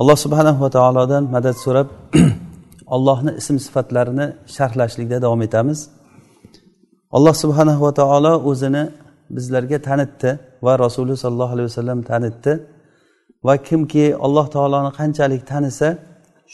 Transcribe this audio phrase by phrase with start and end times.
[0.00, 1.88] alloh subhanahu va taolodan madad so'rab
[2.96, 5.78] allohni ism sifatlarini sharhlashlikda davom etamiz.
[7.16, 8.82] Alloh subhanahu va taolo o'zini
[9.36, 10.30] bizlarga tanitdi
[10.66, 12.52] va rasuli sollallohu alayhi vasallam tanitdi.
[13.46, 15.88] Va kimki alloh taoloni qanchalik tanisa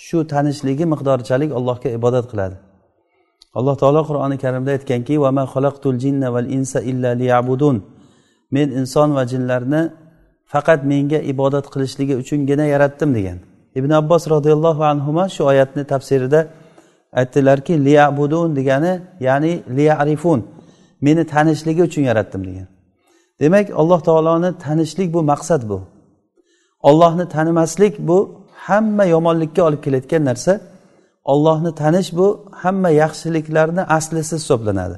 [0.05, 2.57] shu tanishligi miqdorichalik allohga ibodat qiladi.
[3.59, 5.15] Alloh taolo qur'oni karimda aytganki
[8.51, 9.83] men inson va jinlarni
[10.53, 13.39] faqat menga ibodat qilishligi uchungina yaratdim degan.
[13.79, 16.41] Ibn abbos roziyallohu anhu shu oyatni tafsirida
[17.21, 20.41] aytdilarki liyabudun degani ya'ni liyarifun
[21.01, 22.67] meni tanishligi uchun yaratdim degan.
[23.41, 25.79] Demak alloh taoloni tanishlik bu maqsad bu.
[26.89, 28.19] Ollohni tanimaslik bu
[28.67, 30.61] hamma yomonlikka olib kelayotgan narsa.
[31.25, 32.27] Ollohni tanish bu
[32.63, 34.97] hamma yaxshiliklarni aslisi hisoblanadi.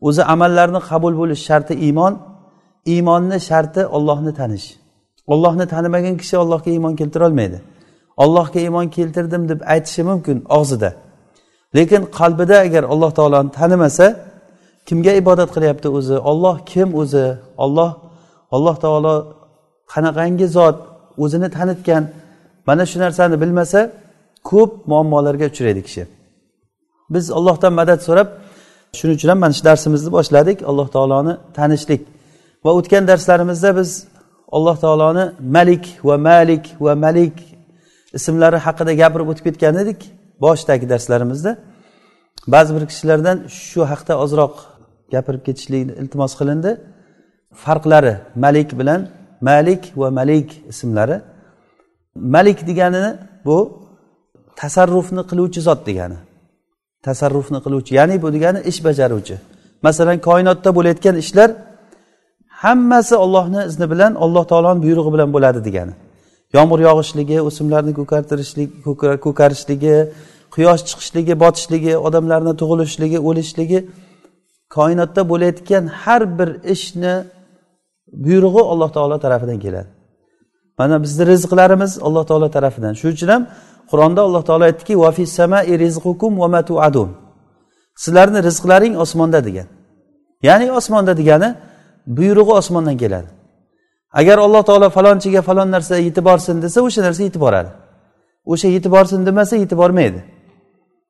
[0.00, 2.14] O'zi amallarni qabul bo'lish sharti iymon
[2.92, 4.81] iymonni sharti ollohni tanish.
[5.26, 7.58] Ollohni tanimagan kishi allohga iymon keltirolmaydi.
[8.16, 10.90] Ollohga iymon keltirdim deb aytishi mumkin og'zida.
[11.76, 14.06] Lekin qalbida agar alloh taoloni tanimasa
[14.86, 16.16] kimga ibodat qilyapti o'zi?
[16.30, 17.26] Olloh kim o'zi?
[17.64, 17.90] Olloh
[18.54, 19.14] alloh taolo
[19.92, 20.76] qanaqangi zot
[21.22, 22.04] o'zini tanitgan?
[22.66, 23.80] Mana shu narsani bilmasa
[24.50, 26.02] ko'p muammolarga uchraydi kishi.
[27.14, 28.28] Biz ollohdan madad so'rab
[28.98, 32.00] shuning uchun ham mana shu darsimizni boshladik alloh taoloni tanishlik.
[32.64, 33.90] Va o'tgan darslarimizda biz
[34.56, 35.24] alloh taoloni
[35.56, 37.36] malik va malik va malik
[38.18, 40.00] ismlari haqida gapirib o'tib ketgan edik
[40.44, 41.52] boshidagi darslarimizda.
[42.54, 43.36] Ba'zi bir kishilardan
[43.68, 44.54] shu haqda ozroq
[45.14, 46.70] gapirib ketishlikni iltimos qilindi.
[47.64, 48.14] Farqlari
[48.44, 49.00] malik bilan
[49.50, 51.16] malik va malik ismlari.
[52.34, 53.10] Malik deganini
[53.46, 53.58] bu
[54.60, 56.18] tasarrufni qiluvchi zot degani.
[57.06, 59.36] Tasarrufni qiluvchi ya'ni bu degani ish bajaruvchi.
[59.86, 61.50] Masalan koinotda bo'layotgan ishlar
[62.64, 65.94] hammasi ollohni izni bilan alloh taoloni buyrug'i bilan bo'ladi degani.
[66.56, 68.70] Yomg'ir yog'ishligi o'simlarni ko'kartirishlik
[69.26, 69.96] ko'karishligi
[70.54, 73.78] quyosh chiqishligi botishligi odamlarni tug'ilishligi o'lishligi
[74.76, 77.14] koinotda bo'layotgan har bir ishni
[78.24, 79.88] buyrug'i alloh taolo tarafidan keladi.
[80.78, 82.92] Mana bizni rizqlarimiz alloh taolo tarafidan.
[83.00, 83.42] Shuning uchun ham
[83.90, 84.94] qur'onda alloh taolo aytdiki
[88.02, 89.66] sizlarni rizqlaring osmonda degan.
[90.48, 91.48] Ya'ni osmonda degani
[92.06, 93.28] buyrug'i osmondan keladi.
[94.12, 97.70] Agar alloh taolo falonchiga falon narsa yetib borsin desa o'sha narsa yetib boradi
[98.52, 100.20] o'sha yetib borsin demasa yetib bormaydi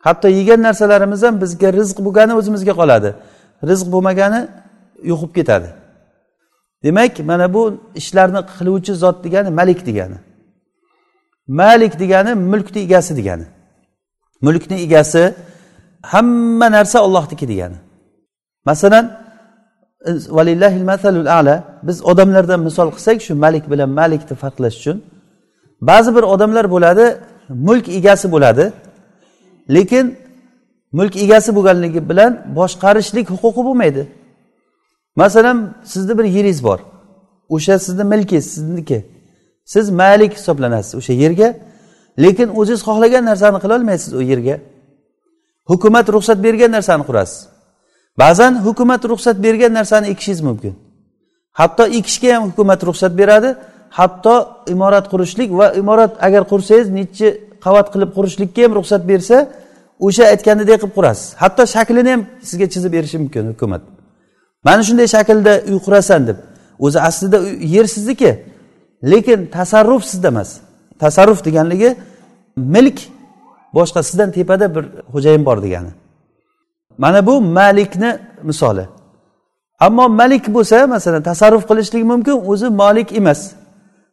[0.03, 3.11] hatto yegan narsalarimiz ham bizga rizq bo'lgani o'zimizga qoladi.
[3.69, 4.41] Rizq bo'lmagani
[5.11, 5.69] yo'qib ketadi.
[6.85, 7.63] Demak mana bu
[8.01, 10.19] ishlarni qiluvchi zot degani malik degani.
[11.47, 13.47] Malik degani mulkni egasi degani.
[14.47, 15.35] Mulkni egasi
[16.03, 17.79] hamma narsa ollohniki degani.
[18.65, 19.22] Masalan
[21.39, 24.97] ala biz odamlardan misol qilsak shu malik bilan malikni farqlash uchun
[25.81, 27.05] ba'zi bir odamlar bo'ladi
[27.49, 28.65] mulk egasi bo'ladi
[29.77, 30.17] lekin
[30.93, 34.03] mulk egasi bo'lganligi bilan boshqarishlik huquqi bo'lmaydi.
[35.17, 36.79] Masalan sizni bir yeringiz bor
[37.49, 38.99] o'sha sizni milkingiz sizniki.
[39.65, 41.49] Siz malik hisoblanasiz o'sha yerga
[42.25, 44.57] lekin o'zingiz xohlagan narsani qilolmaysiz u yerga.
[45.71, 47.39] Hukumat ruxsat bergan narsani qurasiz.
[48.21, 50.75] Ba'zan hukumat ruxsat bergan narsani ekishingiz mumkin.
[51.53, 53.51] Hatto ekishga ham hukumat ruxsat beradi.
[53.99, 54.35] Hatto
[54.75, 57.27] imorat qurishlik va imorat agar qursangiz nechi
[57.65, 59.37] qavat qilib qurishlikka ham ruxsat bersa
[60.07, 61.27] o'sha aytganidek qilib qurasiz.
[61.43, 63.83] Hatto shaklini ham sizga chizib berishi mumkin hukumat.
[64.67, 66.39] Mana shunday shaklda uy qurasan deb.
[66.85, 67.39] O'zi aslida
[67.75, 68.31] yer sizniki
[69.13, 70.51] lekin tasarruf sizda emas.
[71.03, 71.91] Tasarruf deganligi
[72.57, 72.99] milk
[73.77, 75.93] boshqa sizdan tepada bir xo'jayin bor degani.
[76.99, 78.87] Mana bu malikni misoli.
[79.81, 83.41] Ammo malik bo'lsa masalan tasarruf qilishlik mumkin o'zi molik emas.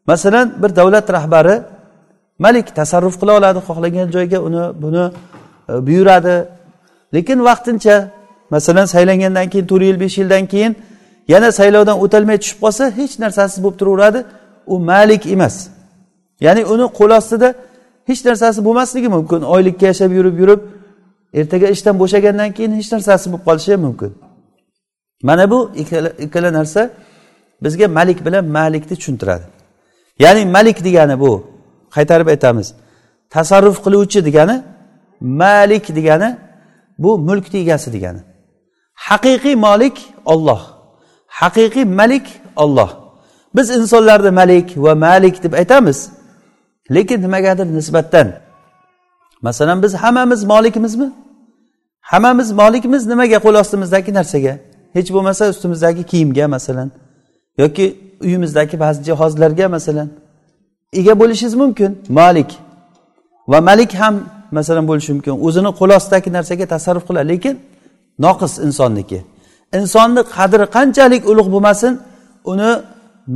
[0.08, 1.56] Masalan bir davlat rahbari
[2.40, 5.06] malik tasarruf qila oladi xohlagan joyga uni buni
[5.70, 6.36] e, buyuradi.
[7.14, 7.96] Lekin vaqtincha
[8.54, 10.74] masalan saylangandan keyin to'rt yil besh yildan keyin
[11.34, 14.20] yana saylovdan o'tolmay tushib qolsa hech narsasiz bo'lib turaveradi
[14.74, 15.56] u malik emas.
[16.46, 17.50] Ya'ni uni qo'l ostida
[18.10, 19.42] hech narsasi bo'lmasligi mumkin.
[19.54, 20.62] Oylikka yashab yurib yurib
[21.34, 24.12] ertaga ishdan bo'shagandan keyin hech narsasi bo'lib qolishi ham mumkin.
[25.24, 25.72] Mana bu
[26.26, 26.90] ikkala narsa
[27.64, 29.46] bizga malik bilan malikni tushuntiradi.
[30.20, 31.32] Ya'ni malik degani bu
[31.96, 32.68] qaytarib aytamiz
[33.30, 34.56] tasarruf qiluvchi degani
[35.22, 36.30] malik degani
[37.04, 38.22] bu mulkni egasi degani.
[39.08, 40.80] Haqiqiy molik olloh
[41.30, 42.90] haqiqiy malik olloh
[43.56, 46.10] biz insonlarni malik va malik deb aytamiz
[46.96, 48.28] lekin nimagadir nisbatan
[49.42, 51.12] masalan biz hammamiz molikmizmi?
[52.02, 54.54] Hammamiz molikmiz nimaga qo'l ostimizdagi narsaga?
[54.94, 56.92] Hech bo'lmasa ustimizdagi kiyimga masalan.
[57.58, 57.86] Yoki
[58.22, 60.10] uyimizdagi ba'zi jihozlarga masalan.
[60.94, 62.58] Ega bo'lishingiz mumkin molik.
[63.48, 64.16] Va malik ham
[64.52, 65.34] masalan bo'lishi mumkin.
[65.48, 67.28] O'zini qo'l ostidagi narsaga tasarruf qiladi.
[67.34, 67.56] Lekin
[68.26, 69.20] noqis insonniki.
[69.80, 71.94] Insonni qadri qanchalik ulug' bo'lmasin
[72.52, 72.72] uni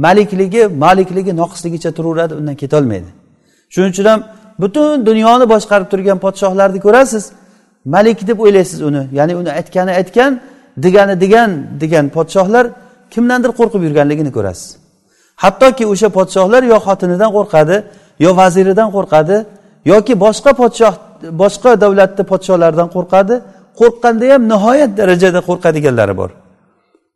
[0.06, 3.10] malikligi malikligi noqisligicha turaveradi undan ketolmaydi.
[3.74, 4.20] Shuning uchun ham
[4.62, 7.24] butun dunyoni boshqarib turgan podshohlarni ko'rasiz.
[7.86, 9.04] Malik deb o'ylaysiz uni.
[9.18, 10.32] Ya'ni uni aytgani aytgan
[10.78, 11.52] degani degan
[11.82, 12.66] degan podshohlar
[13.14, 14.70] kimdandir qo'rqib yurganligini ko'rasiz.
[15.44, 17.76] Hattoki o'sha podshohlar yo xotinidan qo'rqadi
[18.26, 19.38] yo vaziridan qo'rqadi
[19.92, 20.94] yoki boshqa podshoh
[21.42, 23.36] boshqa davlatni podshohlaridan qo'rqadi.
[23.80, 26.30] Qo'rqqanda ham nihoyat darajada qo'rqadiganlari bor.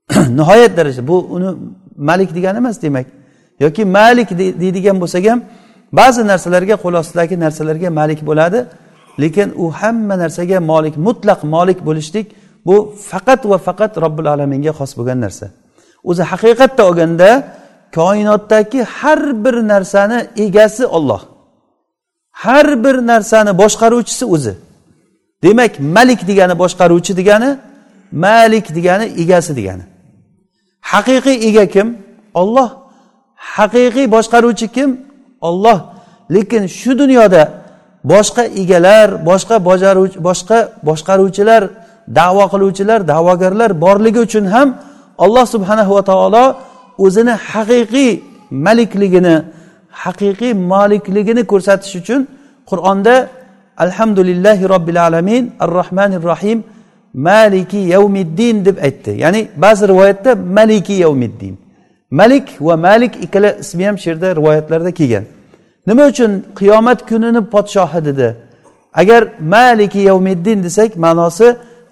[0.39, 1.49] Nihoyat darajada bu uni
[2.09, 3.07] malik degani emas demak.
[3.63, 4.29] Yoki malik
[4.61, 5.39] deydigan bo'lsak ham
[5.91, 8.59] ba'zi narsalarga qo'l ostidagi narsalarga malik bo'ladi
[9.19, 12.27] lekin u hamma narsaga molik mutlaq molik bo'lishlik
[12.67, 12.75] bu
[13.11, 15.45] faqat va faqat robbil alaminga xos bo'lgan narsa.
[16.09, 17.29] O'zi haqiqatda olganda
[17.97, 21.21] koinotdagi har bir narsani egasi olloh
[22.43, 24.53] har bir narsani boshqaruvchisi o'zi.
[25.43, 27.49] Demak malik degani boshqaruvchi degani
[28.11, 29.85] malik degani egasi degani.
[30.91, 31.87] Haqiqiy ega kim?
[32.33, 32.69] Olloh
[33.55, 34.89] haqiqiy boshqaruvchi kim?
[35.41, 35.79] Olloh
[36.35, 37.43] lekin shu dunyoda
[38.11, 40.57] boshqa egalar boshqa bajaruvchi boshqa
[40.87, 41.63] boshqaruvchilar
[42.19, 44.67] davo qiluvchilar da'vogarlar borligi uchun ham
[45.25, 46.45] alloh subhanahu va taolo
[47.05, 48.11] o'zini haqiqiy
[48.65, 49.35] malikligini
[50.03, 52.21] haqiqiy molikligini ko'rsatish uchun
[52.69, 53.15] qur'onda
[53.83, 56.59] alhamdulillahi robbil alamin ar rohmanir rohim
[57.13, 59.11] maliki yavmiddin deb aytdi.
[59.23, 61.55] Ya'ni ba'zi rivoyatda maliki yavmiddin
[62.11, 65.23] malik va malik ikkala ismi ham shu yerda rivoyatlarda kelgan.
[65.87, 68.35] Nima uchun qiyomat kunini podshohi dedi?
[68.93, 71.47] Agar maliki yavmiddin desak ma'nosi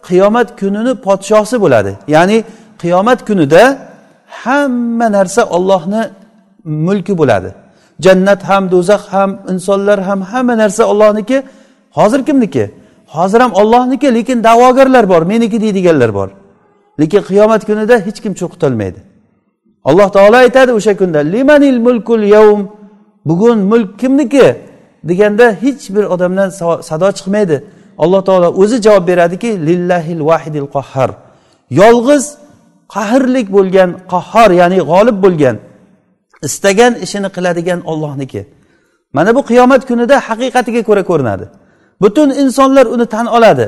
[0.08, 1.92] qiyomat kunini podshosi bo'ladi.
[2.08, 2.44] Ya'ni
[2.82, 3.78] qiyomat kunida
[4.28, 6.04] hamma narsa ollohni
[6.66, 7.50] mulki bo'ladi.
[8.06, 11.44] Jannat ham do'zax ham insonlar ham hamma narsa ollohniki
[11.98, 12.72] hozir kimniki?
[13.16, 16.30] Hozir ham ollohniki lekin da'vogarlar bor meniki deydiganlar bor.
[17.00, 19.15] Lekin qiyomat kunida hech kim cho'qitolmaydi.
[19.90, 22.62] Alloh taolo aytadi o'sha kunda limanil mulkul yavm
[23.28, 24.48] bugun mulk kimniki?
[25.10, 26.50] deganda hech bir odamdan
[26.90, 27.58] sado chiqmaydi.
[28.04, 31.10] Alloh taolo o'zi javob beradiki lillahil vahidil qahhar.
[31.82, 32.26] Yolg'iz
[32.96, 35.56] qahrlik bo'lgan qahhor ya'ni g'olib bo'lgan
[36.48, 38.42] istagan ishini qiladigan ollohniki
[39.16, 41.46] mana bu qiyomat kunida haqiqatiga ko'ra ko'rinadi.
[42.02, 43.66] Butun insonlar uni tan oladi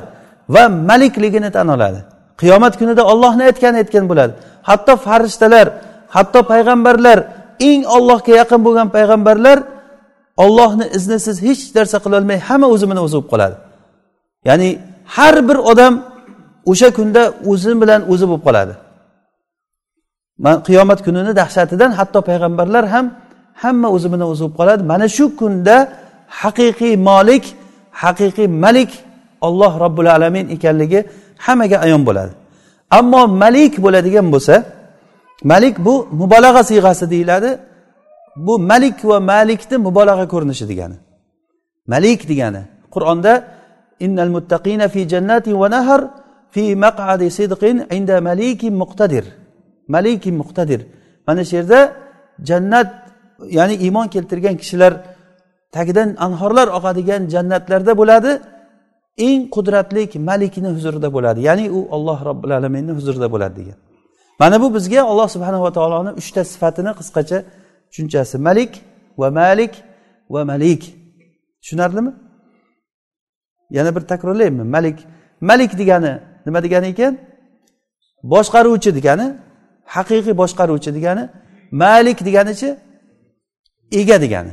[0.56, 2.00] va malikligini tan oladi.
[2.42, 4.34] Qiyomat kunida ollohni aytgani aytgan bo'ladi.
[4.69, 5.68] Hatto farishtalar
[6.15, 7.18] hatto payg'ambarlar
[7.69, 9.57] eng ollohga yaqin bo'lgan payg'ambarlar
[10.44, 13.56] ollohni iznisiz hech narsa qilolmay hamma o'zi bilan o'zi bo'lib qoladi.
[14.48, 14.69] Ya'ni
[15.15, 15.94] har bir odam
[16.71, 18.74] o'sha kunda o'zi bilan o'zi bo'lib qoladi.
[20.68, 23.06] Qiyomat kunini dahshatidan hatto payg'ambarlar ham
[23.62, 24.81] hamma o'zi bilan o'zi bo'lib qoladi.
[24.92, 25.75] Mana shu kunda
[26.42, 27.45] haqiqiy molik
[28.04, 28.92] haqiqiy malik
[29.47, 30.99] olloh robbil alamin ekanligi
[31.45, 32.33] hammaga ayon bo'ladi.
[32.99, 34.56] Ammo malik bo'ladigan bo'lsa
[35.44, 37.59] malik bu mubolag'a siyg'asi deyiladi.
[38.35, 40.97] Bu malik va malikni mubolag'a ko'rinishi degani.
[41.87, 42.61] Malik degani.
[42.91, 43.44] Qur'onda
[43.99, 46.01] innal muttaqina fi jannati va nahar
[46.53, 49.25] fi maq'adi sidqin inda malikin muqtadir.
[49.87, 50.81] Malikin muqtadir.
[51.27, 51.79] Mana shu yerda
[52.49, 52.89] jannat
[53.57, 54.94] ya'ni iymon keltirgan kishilar
[55.75, 58.31] tagidan anhorlar oqadigan jannatlarda bo'ladi.
[59.27, 61.39] Eng qudratli malikni huzurida bo'ladi.
[61.47, 63.77] Ya'ni u olloh robbil alaminni huzurida bo'ladi degan.
[64.39, 67.44] Mana bu bizga alloh subhanava taoloni uchta sifatini qisqacha
[67.91, 68.37] tushunchasi.
[68.37, 68.81] Malik
[69.17, 69.73] va malik
[70.29, 70.95] va malik.
[71.61, 72.13] Tushunarlimi?
[73.69, 74.97] Yana bir takrorlaymi malik
[75.41, 77.17] malik degani nima degani ekan?
[78.23, 79.27] Boshqaruvchi degani
[79.85, 81.29] haqiqiy boshqaruvchi degani
[81.71, 82.69] malik deganichi
[83.91, 84.51] ega degani.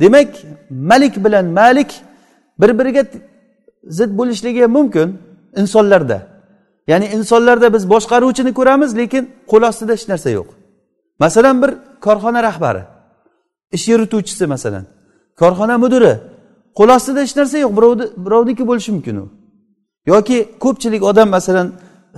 [0.00, 0.28] Demak
[0.70, 1.90] malik bilan malik
[2.60, 3.04] bir biriga
[3.84, 5.18] zid bo'lishligi mumkin
[5.56, 6.33] insonlarda.
[6.90, 10.48] Ya'ni insonlarda biz boshqaruvchini ko'ramiz lekin qo'l ostida hech narsa yo'q.
[11.24, 11.70] Masalan bir
[12.06, 12.82] korxona rahbari
[13.76, 14.84] ish yurituvchisi masalan
[15.40, 16.12] korxona mudiri
[16.78, 19.26] qo'l ostida hech narsa yo'q birovni birovniki bo'lishi mumkin u.
[20.12, 21.68] Yoki ko'pchilik odam masalan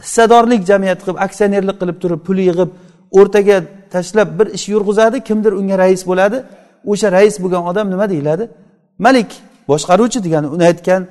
[0.04, 2.70] hissadorlik jamiyat qilib aksionerlik qilib turib pul yig'ib
[3.18, 3.56] o'rtaga
[3.94, 6.38] tashlab bir ish yurg'izadi kimdir unga rais bo'ladi
[6.92, 8.44] o'sha rais bo'lgan odam nima deyiladi?
[9.06, 9.30] Malik
[9.70, 11.02] boshqaruvchi degani uni aytgan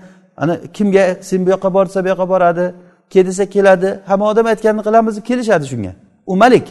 [0.41, 2.65] ana kimga sen bu yoqqa borsa bu yoqqa boradi.
[3.09, 5.91] Kel desa keladi hamma odam aytganini qilamiz deb kelishadi shunga.
[6.31, 6.65] U malik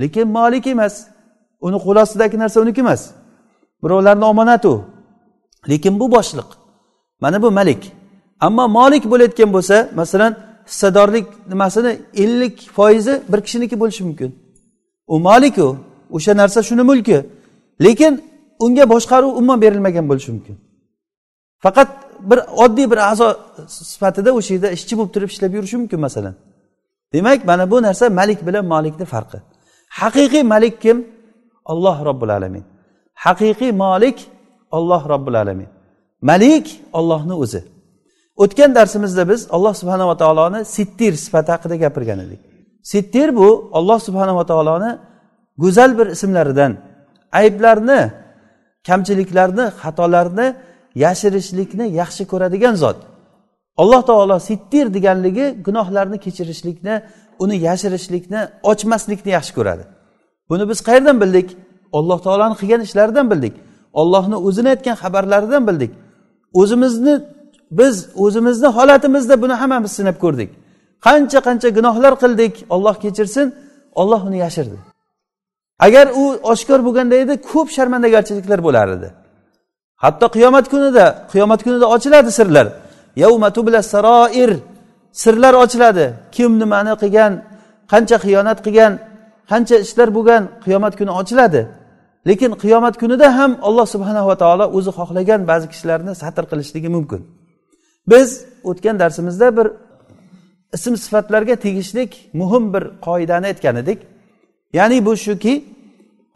[0.00, 0.94] lekin molik emas.
[1.60, 3.02] Uni qo'l ostidagi narsa uniki emas.
[3.82, 4.76] Birovlarni omonati u
[5.70, 6.48] lekin bu boshliq.
[7.20, 7.92] Mana bu malik.
[8.40, 10.32] Ammo molik bo'layotgan bo'lsa masalan
[10.66, 14.30] hissadorlik nimasini ellik foizi bir kishiniki bo'lishi mumkin.
[15.06, 15.76] U molik u
[16.10, 17.18] o'sha narsa shuni mulki.
[17.84, 18.12] Lekin
[18.64, 20.56] unga boshqaruv umuman berilmagan bo'lishi mumkin.
[21.64, 21.88] Faqat
[22.30, 23.28] bir oddiy bir a'zo
[23.68, 26.34] sifatida o'sha yerda ishchi bo'lib turib ishlab yurishi mumkin masalan.
[27.12, 29.38] Demak mana bu narsa malik bilan molikni farqi.
[30.00, 30.96] Haqiqiy malik kim?
[31.64, 32.64] Olloh robbil alamin.
[33.24, 34.18] Haqiqiy molik
[34.76, 35.68] olloh robbil alamin.
[36.30, 37.62] Malik ollohni o'zi.
[38.36, 42.40] O'tgan darsimizda biz alloh subhanava taoloni sittir sifati haqida gapirgan edik.
[42.92, 44.98] Sittir bu olloh subhanava taoloni
[45.62, 46.72] go'zal bir ismlaridan
[47.32, 48.00] ayblarni
[48.86, 50.46] kamchiliklarni xatolarni
[51.04, 52.98] yashirishlikni yaxshi ko'radigan zot.
[53.82, 56.94] Alloh taolo sittir deganligi gunohlarni kechirishlikni
[57.42, 59.84] uni yashirishlikni ochmaslikni yaxshi ko'radi.
[60.50, 61.48] Buni biz qayerdan bildik?
[61.98, 63.54] Alloh taoloni qilgan ishlaridan bildik.
[64.00, 65.92] Ollohni o'zini aytgan xabarlaridan bildik.
[66.60, 67.14] O'zimizni
[67.70, 70.50] biz o'zimizni holatimizda buni hammamiz sinab ko'rdik.
[71.06, 73.46] Qancha qancha gunohlar qildik olloh kechirsin
[74.00, 74.76] olloh uni yashirdi.
[75.86, 79.08] Agar u oshkor bo'lganda edi ko'p sharmandagarchiliklar bo'lar edi.
[80.04, 82.66] Hatto qiyomat kunida qiyomat kunida ochiladi sirlar.
[83.92, 84.50] Saroir
[85.22, 86.06] sirlar ochiladi.
[86.36, 87.32] Kim nimani qilgan
[87.92, 88.92] qancha xiyonat qilgan
[89.50, 91.60] qancha ishlar bo'lgan qiyomat kuni ochiladi.
[92.28, 97.20] Lekin qiyomat kunida ham alloh subhanava taolo o'zi xohlagan ba'zi kishilarni satr qilishligi mumkin.
[98.12, 98.28] Biz
[98.70, 99.66] o'tgan darsimizda bir
[100.76, 102.10] ism sifatlarga tegishlik
[102.40, 103.98] muhim bir qoidani aytgan edik.
[104.78, 105.54] Ya'ni bu shuki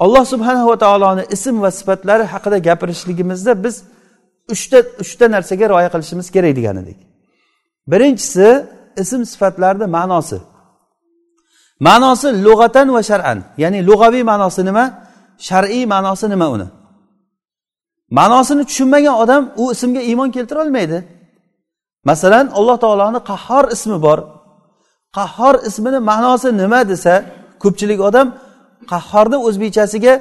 [0.04, 3.76] alloh subhanava taoloni ism va sifatlari haqida gapirishligimizda biz
[4.54, 6.98] uchta uchta narsaga rioya qilishimiz kerak degan edik
[7.90, 8.48] birinchisi
[9.02, 10.38] ism sifatlarni ma'nosi.
[11.80, 13.38] Ma'nosi lug'atan va shar'an.
[13.62, 14.84] Ya'ni lug'aviy ma'nosi nima
[15.48, 16.66] shar'iy ma'nosi nima uni?
[18.18, 20.98] Ma'nosini tushunmagan odam u ismga iymon keltira olmaydi.
[22.04, 24.18] Masalan alloh taoloni qahhor ismi bor.
[25.16, 27.14] Qahhor ismini ma'nosi nima desa
[27.62, 28.26] ko'pchilik odam
[28.92, 30.14] qahhorni o'zbekchasiga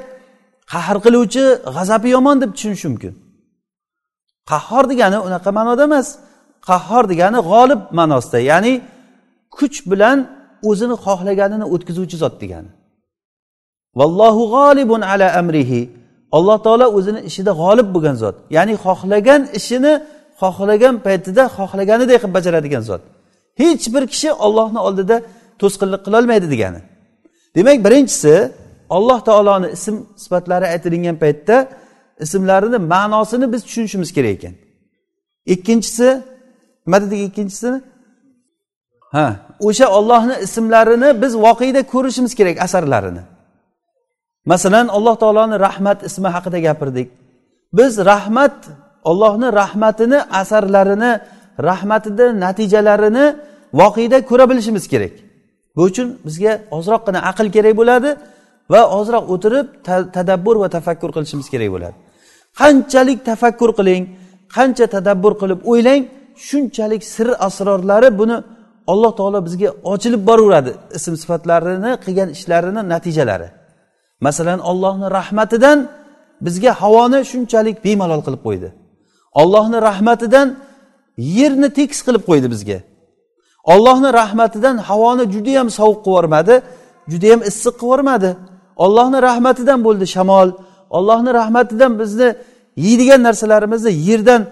[0.72, 1.44] qahr qiluvchi
[1.76, 3.12] g'azabi yomon deb tushunish mumkin.
[4.50, 6.08] Qahhor degani unaqa ma'noda emas.
[6.68, 8.72] Qahhor degani g'olib ma'nosida ya'ni
[9.56, 10.18] kuch bilan
[10.70, 12.70] o'zini xohlaganini o'tkazuvchi zot degani.
[13.98, 15.80] Vallohu g'olibun ala amrihi.
[16.36, 19.92] Alloh taolo o'zini ishida g'olib bo'lgan zot ya'ni xohlagan ishini
[20.40, 23.02] xohlagan paytida xohlaganidek qilib bajaradigan zot.
[23.60, 25.16] Hech bir kishi ollohni oldida
[25.60, 26.80] to'sqinlik qilolmaydi degani.
[27.56, 28.34] Demak birinchisi
[28.96, 31.56] alloh taoloni ism sifatlari aytilingan paytda
[32.24, 34.54] ismlarini ma'nosini biz tushunishimiz kerak ekan.
[35.54, 36.08] Ikkinchisi
[36.86, 37.78] nima dedik ikkinchisini
[39.14, 39.26] ha
[39.66, 43.22] o'sha ollohni ismlarini biz voqeda ko'rishimiz kerak asarlarini.
[44.52, 47.08] Masalan alloh taoloni rahmat ismi haqida gapirdik.
[47.78, 48.56] Biz rahmat
[49.10, 51.12] ollohni rahmatini asarlarini
[51.68, 53.26] rahmatini natijalarini
[53.80, 55.29] voqeda ko'ra bilishimiz kerak.
[55.80, 58.10] Bu uchun bizga ozroqgina aql kerak bo'ladi
[58.72, 59.66] va ozroq o'tirib
[60.16, 61.96] tadabbur va tafakkur qilishimiz kerak bo'ladi.
[62.60, 64.02] Qanchalik tafakkur qiling
[64.56, 66.02] qancha tadabbur qilib o'ylang
[66.48, 68.36] shunchalik sir asrorlari buni
[68.92, 70.72] alloh taolo bizga ochilib boraveradi.
[70.98, 73.48] Ism sifatlarini qilgan ishlarini natijalari.
[74.26, 75.78] Masalan ollohni rahmatidan
[76.46, 78.68] bizga havoni shunchalik bemalol qilib qo'ydi.
[79.42, 80.48] Ollohni rahmatidan
[81.38, 82.78] yerni tekis qilib qo'ydi bizga.
[83.72, 86.54] Ollohni rahmatidan havoni judayam sovuq qilib yubormadi
[87.12, 88.30] judayam issiq qilib yubormadi
[88.84, 90.48] ollohni rahmatidan bo'ldi shamol.
[90.96, 92.28] Ollohni rahmatidan bizni
[92.84, 94.42] yeydigan narsalarimizni yerdan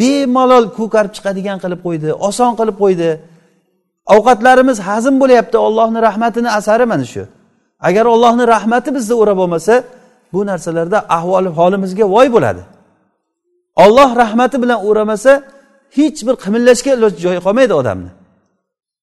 [0.00, 3.08] bemalol ko'karib chiqadigan qilib qo'ydi oson qilib qo'ydi.
[4.14, 7.22] Ovqatlarimiz hazm bo'lyapti ollohni rahmatini asari mana shu.
[7.88, 9.74] Agar ollohni rahmati bizni o'rab olmasa
[10.32, 12.62] bu narsalarda ahvol holimizga voy bo'ladi.
[13.84, 15.32] Olloh rahmati bilan o'ramasa
[15.96, 18.10] hech bir qimillashga iloj joyi qolmaydi odamni.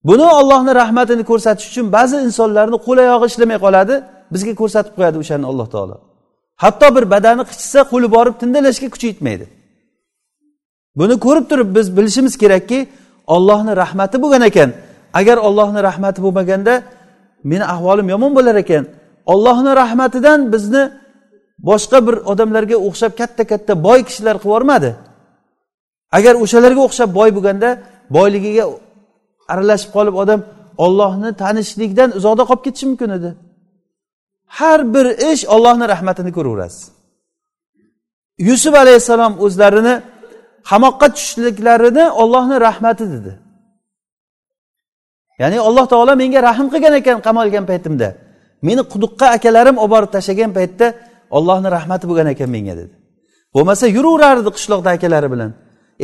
[0.07, 3.93] Buni ollohni rahmatini ko'rsatish uchun ba'zi insonlarni qo'l oyog'i ishlamay qoladi
[4.33, 5.95] bizga ko'rsatib qo'yadi o'shani alloh taolo.
[6.63, 9.45] Hatto bir badani qichisa qo'li borib tindalashga kuchi yetmaydi.
[10.99, 12.79] Buni ko'rib turib biz bilishimiz kerakki
[13.35, 14.69] ollohni rahmati bo'lgan ekan.
[15.19, 16.73] Agar ollohni rahmati bo'lmaganda
[17.51, 18.83] meni ahvolim yomon bo'lar ekan.
[19.33, 20.83] Ollohni rahmatidan bizni
[21.69, 24.91] boshqa bir odamlarga o'xshab katta katta boy kishilar qilib yubormadi.
[26.17, 27.69] Agar o'shalarga o'xshab boy bo'lganda
[28.17, 28.65] boyligiga
[29.51, 30.39] aralashib qolib odam
[30.85, 33.29] ollohni tanishlikdan uzoqda qolib ketishi mumkin edi.
[34.57, 36.83] Har bir ish ollohni rahmatini ko'raverasiz.
[38.47, 39.95] Yusuf alayhissalom o'zlarini
[40.69, 43.31] qamoqqa tushishliklarini ollohni rahmati dedi.
[45.41, 48.09] Ya'ni alloh taolo menga rahm qilgan ekan qamalgan paytimda.
[48.67, 50.87] Meni quduqqa akalarim olib borib tashlagan paytda
[51.37, 52.93] ollohni rahmati bo'lgan ekan menga dedi.
[53.55, 55.51] Bo'lmasa yuraverardi qishloqda akalari bilan.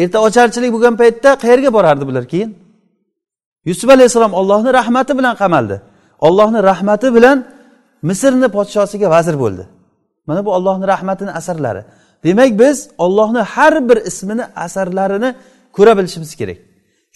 [0.01, 2.49] Erta ocharchilik bo'lgan paytda qayerga borardi bular keyin?
[3.65, 5.81] Yusuf alayhissalom ollohni rahmati bilan qamaldi.
[6.19, 7.37] Ollohni rahmati bilan
[8.09, 9.63] misrni podshosiga vazir bo'ldi.
[10.27, 11.81] Mana bu ollohni rahmatini asarlari.
[12.23, 15.35] Demak biz ollohni har bir ismini asarlarini
[15.73, 16.57] ko'ra bilishimiz kerak.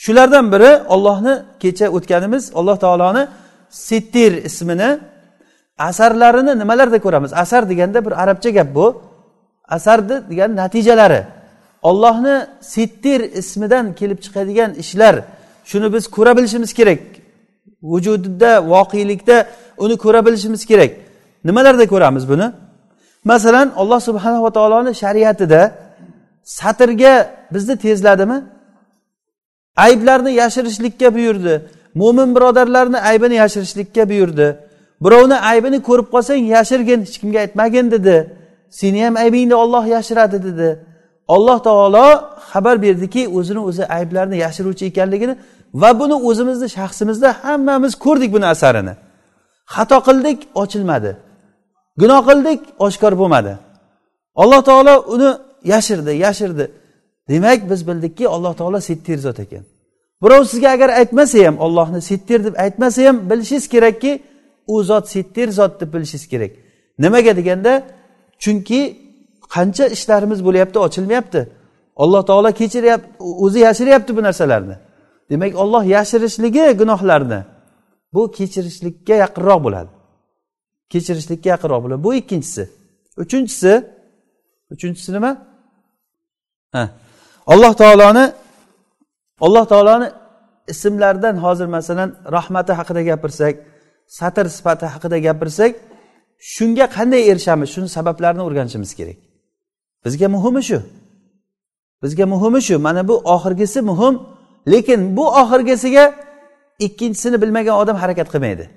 [0.04, 3.28] Shulardan biri ollohni kecha o'tganimiz alloh taoloni
[3.70, 5.00] sittir ismini
[5.78, 7.32] asarlarini nimalarda ko'ramiz?
[7.34, 9.02] Asar deganda bir arabcha gap bu.
[9.68, 11.22] Asarni degani natijalari.
[11.82, 15.16] Ollohni sittir ismidan kelib chiqadigan ishlar
[15.70, 17.02] shuni biz ko'ra bilishimiz kerak.
[17.92, 19.38] Vujudida voqelikda
[19.84, 20.92] uni ko'ra bilishimiz kerak.
[21.48, 22.48] Nimalarda ko'ramiz buni?
[23.32, 25.62] Masalan alloh subhanava taoloni shariatida
[26.58, 27.14] satrga
[27.54, 28.38] bizni tezladimi?
[29.86, 31.56] Ayblarni yashirishlikka buyurdi.
[31.96, 34.48] Mo'min birodarlarni aybini yashirishlikka buyurdi.
[35.06, 38.18] Birovni aybini ko'rib qolsang yashirgin hech kimga aytmagin dedi.
[38.80, 40.70] Seni ham aybingni olloh yashiradi dedi.
[41.36, 42.08] Alloh taolo
[42.52, 45.36] xabar berdiki o'zini o'zi ayblarini yashiruvchi ekanligini
[45.82, 48.94] va buni o'zimizni shaxsimizda hammamiz ko'rdik buni asarini.
[49.74, 51.12] Xato qildik ochilmadi.
[52.02, 53.54] Gunoh qildik oshkor bo'lmadi.
[54.42, 55.30] Alloh taolo uni
[55.74, 56.66] yashirdi yashirdi.
[57.30, 59.64] Demak biz bildikki alloh taolo sittir zot ekan.
[60.24, 64.12] Birov sizga agar aytmasa ham ollohni sittir deb aytmasa ham bilishingiz kerakki
[64.74, 66.52] u zot sittir zot deb bilishingiz kerak.
[67.04, 67.74] Nimaga deganda
[68.44, 68.82] chunki
[69.56, 71.42] qancha ishlarimiz bo'lyapti ochilmayapti.
[72.04, 73.10] Alloh taolo kechiryapti
[73.46, 74.76] o'zi yashiryapti bu narsalarni.
[75.30, 77.40] Demak olloh yashirishligi gunohlarni
[78.14, 79.92] bu kechirishlikka yaqinroq bo'ladi.
[80.92, 82.02] Kechirishlikka yaqinroq bo'ladi.
[82.08, 82.64] Bu ikkinchisi.
[83.24, 83.74] Uchinchisi
[84.74, 85.32] uchinchisi nima?
[86.76, 86.84] Ha.
[87.54, 88.26] Alloh taoloni
[89.46, 90.08] alloh taoloni
[90.74, 93.56] ismlaridan hozir masalan rahmati haqida gapirsak
[94.20, 95.72] satr sifati haqida gapirsak
[96.54, 97.68] shunga qanday erishamiz?
[97.76, 99.18] Shuni sabablarini o'rganishimiz kerak.
[100.06, 100.80] Bizga muhimi shu.
[102.04, 102.76] Bizga muhimi shu.
[102.88, 104.16] Mana bu oxirgisi muhim.
[104.72, 106.14] Lekin bu oxirgisiga
[106.80, 108.70] ikkinchisini bilmagan odam harakat qilmaydi.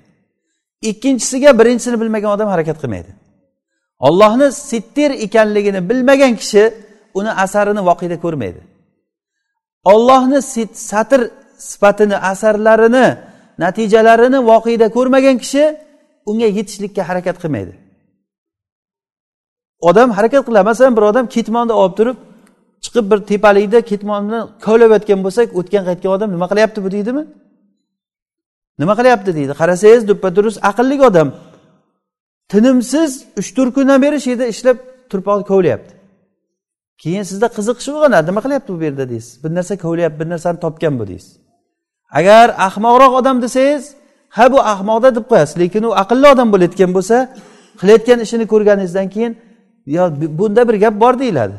[0.81, 3.11] Ikkinchisiga birinchisini bilmagan odam harakat qilmaydi.
[3.99, 6.73] Ollohni sittir ekanligini bilmagan kishi
[7.13, 8.61] uni asarini voqeda ko'rmaydi.
[9.83, 10.41] Ollohni
[10.89, 11.21] satr
[11.57, 13.17] sifatini asarlarini
[13.63, 15.63] natijalarini voqeda ko'rmagan kishi
[16.29, 17.73] unga yetishlikka harakat qilmaydi.
[19.89, 22.17] Odam harakat qiladi masalan bir odam ketmonni olib turib
[22.83, 27.23] chiqib bir tepalikda ketmonni kovlayotgan bo'lsak o'tgan qaytgan odam nima qilyapti bu deydimi?
[28.81, 29.53] Nima qilyapti deydi?
[29.61, 30.01] Qarasangiz
[30.37, 31.29] durust aqlli odam.
[32.51, 34.77] Tinimsiz uch to'rt kundan beri shu yerda ishlab
[35.11, 35.99] turpoqni kovlayapti
[37.03, 39.05] keyin sizda qiziqish uyg'onadi nima qilyapti bu yerda?
[39.09, 39.33] deysiz.
[39.43, 41.31] Bir narsa kovlayapti bir narsani topgan bu deysiz.
[42.19, 43.83] Agar ahmoqroq odam desangiz
[44.37, 45.55] ha bu ahmoqda deb qo'yasiz.
[45.61, 47.17] Lekin u aqlli odam bo'layotgan bo'lsa
[47.79, 49.33] qilayotgan ishini ko'rganingizdan keyin
[49.95, 50.03] yo
[50.39, 51.55] bunda bir gap bor deyiladi.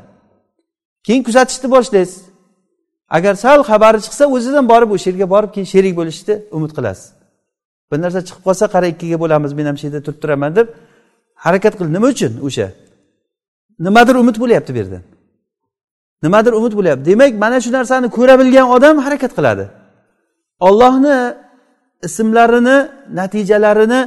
[1.07, 2.23] Keyin kuzatishni boshlaysiz.
[3.17, 7.07] Agar sal xabari chiqsa o'zidan borib o'sha yerga borib keyin sherik bo'lishni umid qilasiz.
[7.91, 10.69] Bir narsa chiqib qolsa qara ikkiga bo'lamiz men ham shu yerda turib turaman deb
[11.45, 11.87] harakat qil.
[11.97, 12.67] Nima uchun o'sha?
[13.87, 15.05] Nimadir umid bo'lyapti bu yerdan
[16.23, 17.05] nimadir umid bo'lyapti.
[17.11, 19.65] Demak mana shu narsani ko'ra bilgan odam harakat qiladi.
[20.69, 21.17] Ollohni
[22.07, 22.77] ismlarini
[23.21, 24.01] natijalarini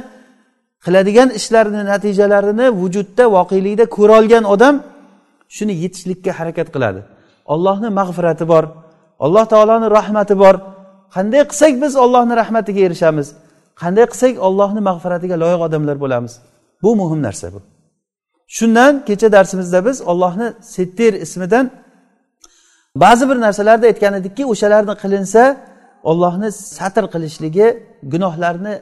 [0.84, 4.74] qiladigan ishlarini natijalarini vujudda voqelikda ko'ra olgan odam
[5.56, 7.00] shuni yetishlikka harakat qiladi.
[7.54, 8.64] Ollohni mag'firati bor
[9.24, 10.54] alloh taoloni rahmati bor.
[11.14, 13.26] Qanday qilsak biz ollohni rahmatiga erishamiz?
[13.82, 16.32] Qanday qilsak ollohni mag'firatiga loyiq odamlar bo'lamiz?
[16.82, 17.60] Bu muhim narsa bu.
[18.56, 21.66] Shundan kecha darsimizda biz ollohni settir ismidan
[23.02, 25.42] ba'zi bir narsalarni aytgan edikki o'shalarni qilinsa
[26.10, 27.66] ollohni satr qilishligi
[28.12, 28.74] gunohlarni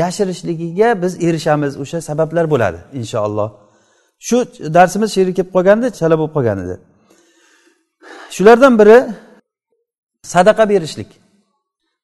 [0.00, 1.72] yashirishligiga biz erishamiz.
[1.82, 3.48] O'sha sabablar bo'ladi inshaalloh.
[4.26, 4.36] Shu
[4.76, 6.76] darsimiz she'ri kelib qolgandi chala bo'lib qolgan edi
[8.34, 8.98] shulardan biri
[10.22, 11.10] sadaqa berishlik.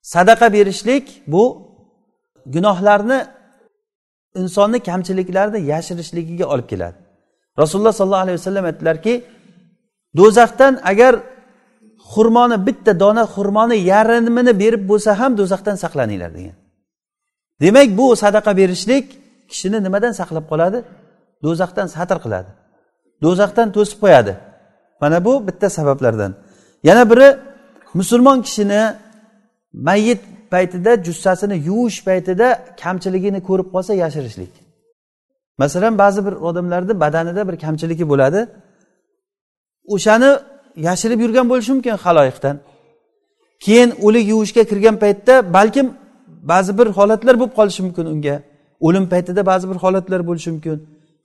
[0.02, 1.44] Sadaqa berishlik bu
[2.46, 3.26] gunohlarni
[4.34, 6.96] insonni kamchiliklarini yashirishligiga olib keladi.
[7.58, 9.14] Rasululloh sollallohu alayhi vasallam aytdilarki
[10.16, 11.14] do'zaxdan agar
[12.12, 16.56] xurmoni bitta dona xurmoni yarmini berib bo'lsa ham do'zaxdan saqlaninglar degan.
[17.62, 19.04] Demak bu sadaqa berishlik
[19.50, 20.78] kishini nimadan saqlab qoladi?
[21.44, 22.50] Do'zaxdan satr qiladi.
[23.24, 24.32] Do'zaxdan to'sib qo'yadi.
[25.02, 26.32] Mana bu bitta sabablardan.
[26.88, 27.28] Yana biri
[27.98, 28.82] musulmon kishini
[29.72, 30.20] mayit
[30.52, 32.48] paytida jussasini yuvish paytida
[32.82, 34.52] kamchiligini ko'rib qolsa yashirishlik.
[35.58, 38.40] Masalan ba'zi bir odamlarni badanida bir kamchiligi bo'ladi.
[39.94, 40.30] O'shani
[40.88, 42.56] yashirib yurgan bo'lishi mumkin haloyiqdan.
[43.64, 45.86] Keyin o'lik yuvishga kirgan paytda balkim
[46.52, 48.36] ba'zi bir holatlar bo'lib qolishi mumkin unga.
[48.86, 50.76] O'lim paytida ba'zi bir holatlar bo'lishi mumkin.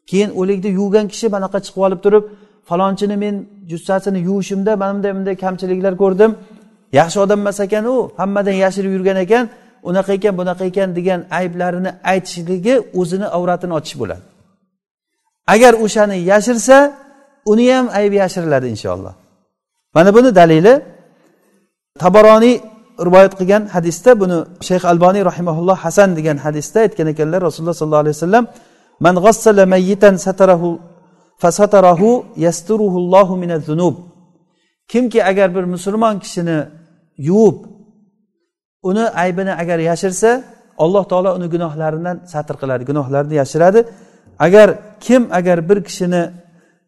[0.10, 2.24] Keyin o'likni yuvgan kishi manaqa chiqib olib turib
[2.70, 3.36] falonchini men
[3.72, 6.32] jussasini yuvishimda mana bunday bunday kamchiliklar ko'rdim.
[7.00, 9.44] Yaxshi odam emas ekan u hammadan yashirib yurgan ekan.
[9.90, 14.24] Unaqa ekan bunaqa ekan degan ayblarini aytishligi o'zini avratini ochish bo'ladi.
[15.54, 16.78] Agar o'shani yashirsa
[17.52, 19.14] uni ham aybi yashiriladi inshaalloh.
[19.96, 20.74] Mana buni dalili
[22.04, 22.56] taboroniy
[23.08, 28.18] rivoyat qilgan hadisda buni shayx alboniy rahimaulloh hasan degan hadisda aytgan ekanlar rasululloh sollallohu alayhi
[28.18, 28.46] vasallam
[29.06, 30.70] man g'assala mayyitan satarahu
[31.42, 32.10] fasatarahu
[32.46, 33.96] yasturuhullohu minaz-zunub
[34.92, 36.58] kimki agar bir musulmon kishini
[37.28, 37.58] yuvib
[38.90, 40.44] uni aybini agar yashirsa
[40.84, 43.80] alloh taolo uni gunohlaridan satr qiladi gunohlarini yashiradi.
[44.46, 44.68] Agar
[45.06, 46.22] kim agar bir kishini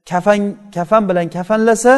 [0.10, 0.41] kafan
[0.76, 1.93] kafan bilan kafanlasa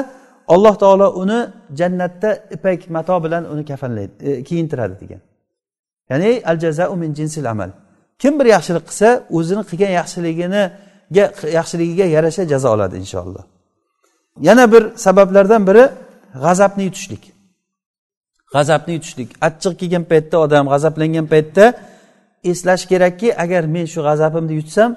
[0.54, 1.40] alloh taolo uni
[1.80, 5.22] jannatda ipak mato bilan uni kafanlaydi e, kiyintiradi degan.
[6.10, 7.70] Ya'ni al jazau min jinsil amal.
[8.24, 10.64] Kim bir yaxshilik qilsa o'zini qilgan yaxshiligiga
[11.58, 13.44] yaxshiligiga yarasha jazo oladi inshaalloh.
[14.48, 15.84] Yana bir sabablardan biri
[16.44, 17.24] g'azabni yutishlik.
[18.54, 19.30] G'azabni yutishlik.
[19.48, 21.66] Achchiq kelgan paytda odam g'azablangan paytda
[22.52, 24.92] eslash kerakki agar men shu g'azabimni yutsam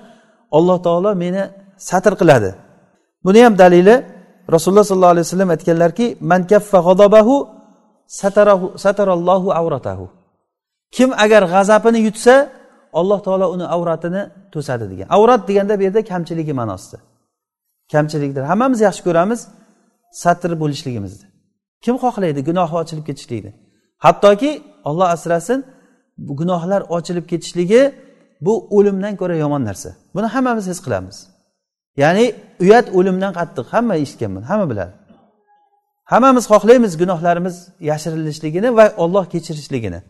[0.56, 1.42] alloh taolo meni
[1.88, 2.50] satr qiladi.
[3.24, 3.96] Buni ham dalili
[4.54, 7.36] rasululloh sollallohu alayhi vasallam aytganlarki man kaffa g'adobahu
[8.84, 10.06] satarallohu avratahu
[10.96, 12.34] kim agar g'azabini yutsa
[13.00, 14.22] alloh taolo uni avratini
[14.54, 15.06] to'sadi degan.
[15.16, 16.98] Avrat deganda bu yerda kamchiligi ma'nosida.
[17.92, 18.42] Kamchilikdir.
[18.50, 19.40] Hammamiz yaxshi ko'ramiz
[20.22, 21.26] satr bo'lishligimizni.
[21.85, 22.40] Kim xohlaydi?
[22.48, 23.52] Gunohi ochilib ketishlikni.
[24.04, 24.50] Hattoki
[24.88, 25.59] olloh asrasin
[26.26, 27.82] bu gunohlar ochilib ketishligi
[28.46, 29.90] bu o'limdan ko'ra yomon narsa.
[30.14, 31.16] Buni hammamiz his qilamiz.
[32.02, 32.26] Ya'ni
[32.64, 33.66] uyat o'limdan qattiq.
[33.74, 34.44] Hamma eshitgan buni.
[34.50, 34.92] Hamma biladi.
[36.12, 37.56] Hammamiz xohlaymiz gunohlarimiz
[37.90, 40.00] yashirilishligini va olloh kechirishligini.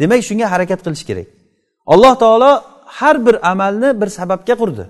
[0.00, 1.28] Demak shunga harakat qilish kerak.
[1.92, 2.52] Alloh taolo
[2.98, 4.84] har bir amalni bir sababga qurdi.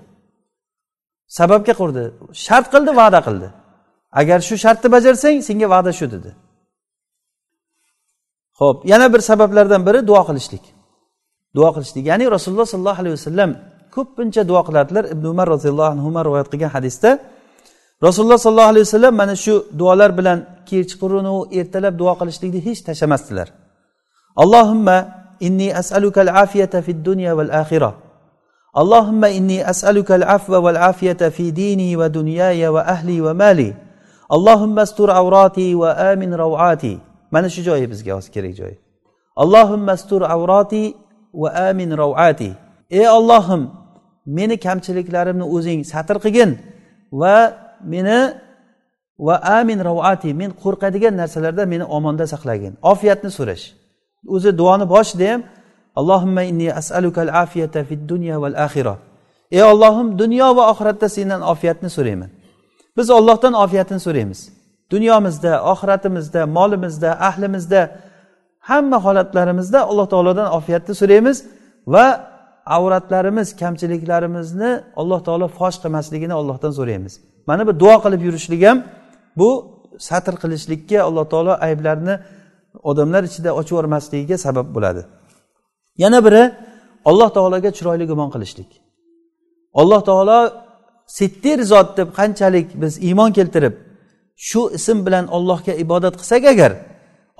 [1.37, 2.03] Sababga qurdi.
[2.45, 3.47] Shart qildi va'da qildi.
[4.19, 6.31] Agar shu shartni bajarsang senga va'da shu dedi.
[8.59, 10.63] Ho'p yana bir sabablardan biri duo qilishlik.
[11.57, 12.03] Duo qilishlik.
[12.11, 13.51] Ya'ni rasululloh sollallohu alayhi vasallam
[13.95, 17.09] ko'pincha duo qiladilar ibn umar roziyallohu anhu rivoyat qilgan hadisda
[18.07, 20.37] rasululloh sollallohu alayhi vasallam mana shu duolar bilan
[20.69, 23.47] kechqurunu ertalab duo qilishlikni hech tashlamasdilar.
[24.41, 24.97] Allohimma
[25.40, 28.04] inni as'aluka al-afiyata fid dunya val axira
[28.74, 33.70] اللهم إني أسألك العفو والعافية في ديني ودنياي وأهلي ومالي
[34.32, 36.98] اللهم استر عوراتي وآمن روعاتي
[37.34, 38.76] mana shu joyi bizga hozir kerak joyi
[39.42, 40.82] allohimma astur avroti
[41.42, 42.50] va amin ravati
[42.98, 43.62] ey ollohim
[44.36, 46.50] meni kamchiliklarimni o'zing satr qilgin
[47.20, 47.36] va
[47.92, 48.18] meni
[49.26, 53.64] va amin ravati men qo'rqadigan narsalardan meni omonda saqlagin ofiyatni so'rash
[54.27, 55.41] O'zi duoni boshida ham
[55.99, 58.95] allohimma inni asalukal afiyata fid dunya val axira
[59.51, 62.29] ey ollohim dunyo va oxiratda sendan ofiyatni so'rayman.
[62.97, 64.39] Biz ollohdan ofiyatini so'raymiz.
[64.91, 67.81] Dunyomizda oxiratimizda molimizda ahlimizda
[68.59, 71.37] hamma holatlarimizda alloh taolodan ofiyatni so'raymiz
[71.87, 72.05] va
[72.65, 77.13] avratlarimiz kamchiliklarimizni alloh taolo fosh qilmasligini allohdan so'raymiz.
[77.47, 78.77] Mana bu duo qilib yurishlik ham
[79.39, 79.49] bu
[80.09, 82.15] satr qilishlikka alloh taolo ayblarni
[82.89, 85.01] odamlar ichida ochib yubormasligiga sabab bo'ladi.
[86.03, 86.43] Yana biri
[87.09, 88.69] alloh taologa chiroyli gumon qilishlik.
[89.81, 90.39] Alloh taolo
[91.17, 93.75] settir zot deb qanchalik biz iymon keltirib
[94.47, 96.71] shu ism bilan ollohga ibodat qilsak agar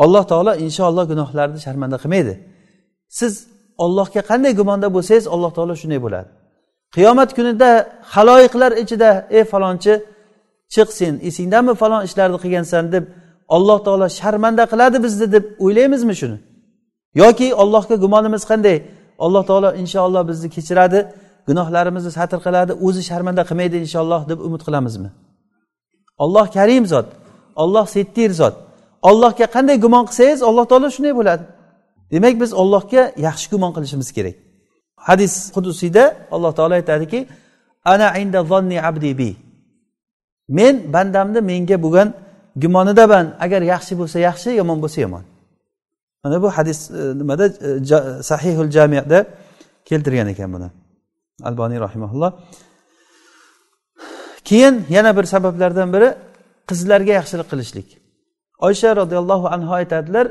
[0.04, 2.34] alloh taolo inshaalloh gunohlarni sharmanda qilmaydi.
[3.20, 3.34] Siz
[3.84, 6.30] ollohga qanday gumonda bo'lsangiz alloh taolo shunday bo'ladi.
[6.96, 7.70] Qiyomat kunida
[8.14, 9.94] haloyiqlar ichida ey falonchi
[10.74, 12.84] chiq sen esingdami falon ishlarni qilgansan?
[12.96, 13.04] deb
[13.56, 16.38] alloh taolo sharmanda qiladi bizni deb o'ylaymizmi shuni?
[17.22, 18.78] Yoki ollohga gumonimiz qanday?
[19.26, 21.00] Alloh taolo inshaalloh bizni kechiradi
[21.48, 25.10] gunohlarimizni satr qiladi o'zi sharmanda qilmaydi inshaalloh deb umid qilamizmi?
[26.24, 27.08] Olloh karim zot
[27.64, 28.56] olloh settir zot.
[29.10, 31.44] Ollohga qanday gumon qilsangiz alloh taolo shunday bo'ladi.
[32.14, 34.36] Demak biz ollohga yaxshi gumon qilishimiz kerak.
[35.08, 36.04] Hadis qudusiyda
[36.36, 37.20] alloh taolo aytadiki
[37.94, 39.30] ana inda zonni abdi bi.
[40.58, 42.10] Men bandamni menga bo'lgan
[42.56, 45.24] gumonidaman agar yaxshi bo'lsa yaxshi yomon bo'lsa yomon.
[46.24, 47.46] Mana bu hadis e, nimada?
[47.48, 49.26] E, Sahihul jamiyada
[49.86, 50.70] keltirgan ekan buni.
[51.44, 52.32] Alboniy rahimaulloh
[54.44, 56.16] keyin yana bir sabablardan biri
[56.70, 57.88] qizlarga yaxshilik qilishlik.
[58.60, 60.28] Oysha roziyallohu anhu aytadilar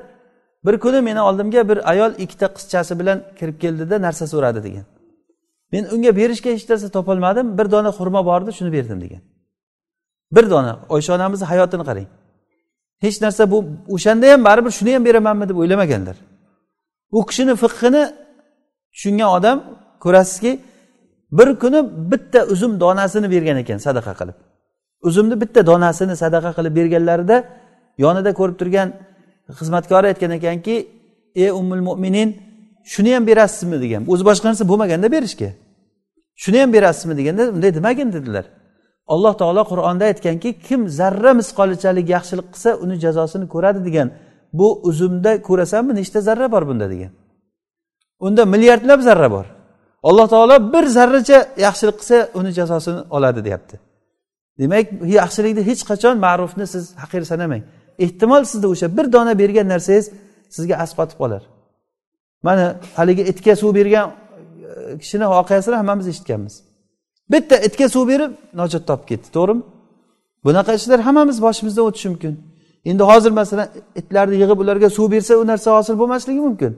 [0.66, 4.84] bir kuni meni oldimga bir ayol ikkita qizchasi bilan kirib keldida narsa so'radi degan.
[5.72, 9.22] Men unga berishga hech narsa topolmadim bir dona xurmo bor edi shuni berdim degan.
[10.32, 12.06] Bir dona oysha onamizni hayotini qarang.
[13.04, 16.16] Hech narsa bu o'shanda ham baribir shuni ham beramanmi deb o'ylamaganlar.
[17.10, 18.02] U kishini fiqhini
[18.92, 19.58] tushungan odam
[20.04, 20.60] ko'rasizki
[21.38, 24.36] bir kuni bitta uzum donasini bergan ekan sadaqa qilib.
[25.08, 27.36] Uzumni bitta donasini sadaqa qilib berganlarida
[28.04, 28.88] yonida ko'rib turgan
[29.58, 30.74] xizmatkori aytgan ekanki
[31.34, 32.28] ey ummul mo'minin
[32.92, 33.76] shuni ham berasizmi?
[33.84, 34.02] degan.
[34.12, 35.50] O'zi boshqa narsa bo'lmaganda berishga.
[36.42, 37.14] Shuni ham berasizmi?
[37.20, 38.44] deganda unday demagin dedilar.
[39.14, 44.08] Alloh taolo qur'onda aytganki kim zarra misqolichalik yaxshilik qilsa uni jazosini ko'radi degan.
[44.58, 47.12] Bu uzumda ko'rasanmi nechta zarra bor bunda degan.
[48.26, 49.46] Unda milliardlab zarra bor.
[50.08, 53.76] Alloh taolo bir zarracha yaxshilik qilsa uni jazosini oladi deyapti.
[54.60, 54.86] Demak
[55.18, 57.62] yaxshilikni hech qachon ma'rufni siz haqir sanamang.
[58.04, 60.06] Ehtimol sizda o'sha bir dona bergan narsangiz
[60.56, 61.42] sizga asqotib qolar
[62.42, 66.54] mana haligi itga suv bergan e, kishini voqeasini hammamiz eshitganmiz.
[67.32, 69.62] Bitta itga suv berib najot topib ketdi to'g'rimi?
[70.46, 72.32] Bunaqa ishlar hammamiz boshimizdan o'tishi mumkin.
[72.90, 73.68] Endi hozir masalan
[74.00, 76.72] itlarni yig'ib ularga suv bersa u narsa hosil bo'lmasligi mumkin.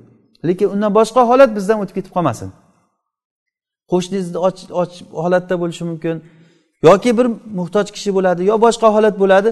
[0.48, 2.48] Lekin undan boshqa holat bizdan o'tib ketib qolmasin.
[3.90, 4.38] Qo'shningizni
[4.80, 4.88] och
[5.24, 6.16] holatda bo'lishi mumkin.
[6.88, 7.26] Yoki bir
[7.58, 9.50] muhtoj kishi bo'ladi yo boshqa holat bo'ladi.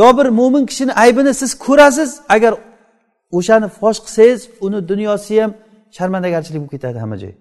[0.00, 2.52] Yo bir mo'min kishini aybini siz ko'rasiz agar
[3.38, 5.50] o'shani fosh qilsangiz uni dunyosi ham
[5.96, 7.34] sharmandagarchilik bo'lib ketadi hamma joy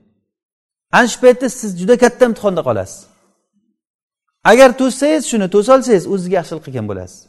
[0.92, 3.00] ana shu paytda siz juda katta imtihonda qolasiz.
[4.52, 7.20] Agar to'ssangiz shuni to'solsangiz o'zizga yaxshilik qilgan bo'lasiz.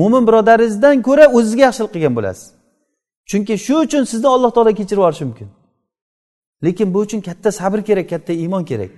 [0.00, 2.46] Mo'min birodaringizdan ko'ra o'zizga yaxshilik qilgan bo'lasiz.
[3.30, 5.48] Chunki shu uchun sizni alloh taolo kechirib yuborishi mumkin.
[6.64, 8.90] Lekin bu uchun katta sabr kerak katta iymon kerak.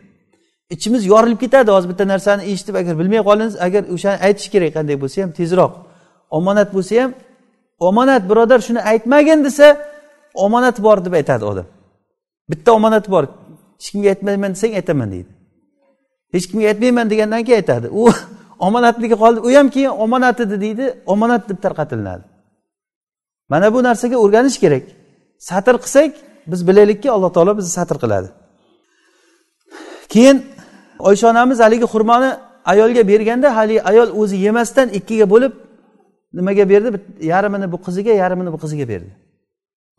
[0.74, 4.96] Ichimiz yorilib ketadi hozir bitta narsani eshitib agar bilmay qoldingiz agar o'shani aytish kerak qanday
[5.02, 5.72] bo'lsa ham tezroq.
[6.38, 7.10] Omonat bo'lsa ham
[7.88, 9.66] omonat birodar shuni aytmagin desa
[10.44, 11.66] omonat bor deb aytadi odam.
[12.50, 13.24] Bitta omonat bor.
[13.78, 15.30] Hech kimga aytmayman desang aytaman deydi.
[16.34, 17.86] Hech kimga aytmayman degandan keyin aytadi.
[18.00, 18.02] U
[18.66, 19.38] omonatligi qoldi.
[19.46, 20.84] U ham keyin omonat edi deydi.
[21.06, 22.24] Omonat deb tarqatilinadi
[23.48, 24.84] mana bu narsaga o'rganish kerak.
[25.38, 26.12] Satr qilsak
[26.46, 28.28] biz bilaylikki alloh taolo bizni satr qiladi.
[30.12, 30.36] Keyin
[31.08, 32.30] oysha onamiz haligi xurmoni
[32.72, 35.52] ayolga berganda haligi ayol o'zi yemasdan ikkiga bo'lib
[36.38, 36.88] nimaga berdi?
[37.32, 39.10] Yarmini bu qiziga yarmini bu qiziga berdi.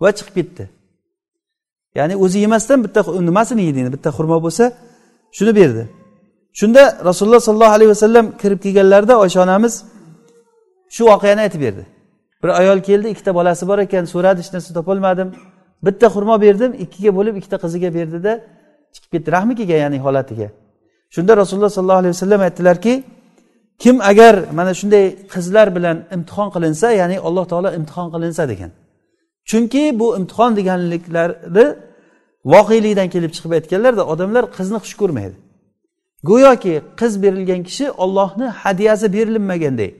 [0.01, 0.63] Va chiqib ketdi.
[1.97, 4.65] Ya'ni o'zi yemasdan bitta nimasini yedi bitta xurmo bo'lsa
[5.37, 5.83] shuni berdi.
[6.59, 9.73] Shunda rasululloh sollallohu alayhi vasallam kirib kelganlarida oysha onamiz
[10.95, 11.83] shu voqeani aytib berdi.
[12.43, 15.29] Bir ayol keldi ikkita bolasi bor ekan so'radi hech narsa topolmadim.
[15.85, 18.31] Bitta xurmo berdim ikkiga bo'lib ikkita qiziga berdida
[18.93, 19.29] chiqib ketdi.
[19.35, 20.47] Rahmi kelgan ya'ni holatiga.
[21.15, 22.93] Shunda rasululloh sollallohu alayhi vasallam aytdilarki
[23.83, 28.71] kim agar mana shunday qizlar bilan imtihon qilinsa ya'ni alloh taolo imtihon qilinsa degan.
[29.49, 31.67] Chunki bu imtihon deganliklari
[32.53, 35.35] voqelikdan kelib chiqib aytganlarda odamlar qizni xush ko'rmaydi.
[36.29, 39.91] Go'yoki qiz berilgan kishi ollohni hadyasi berilinmaganday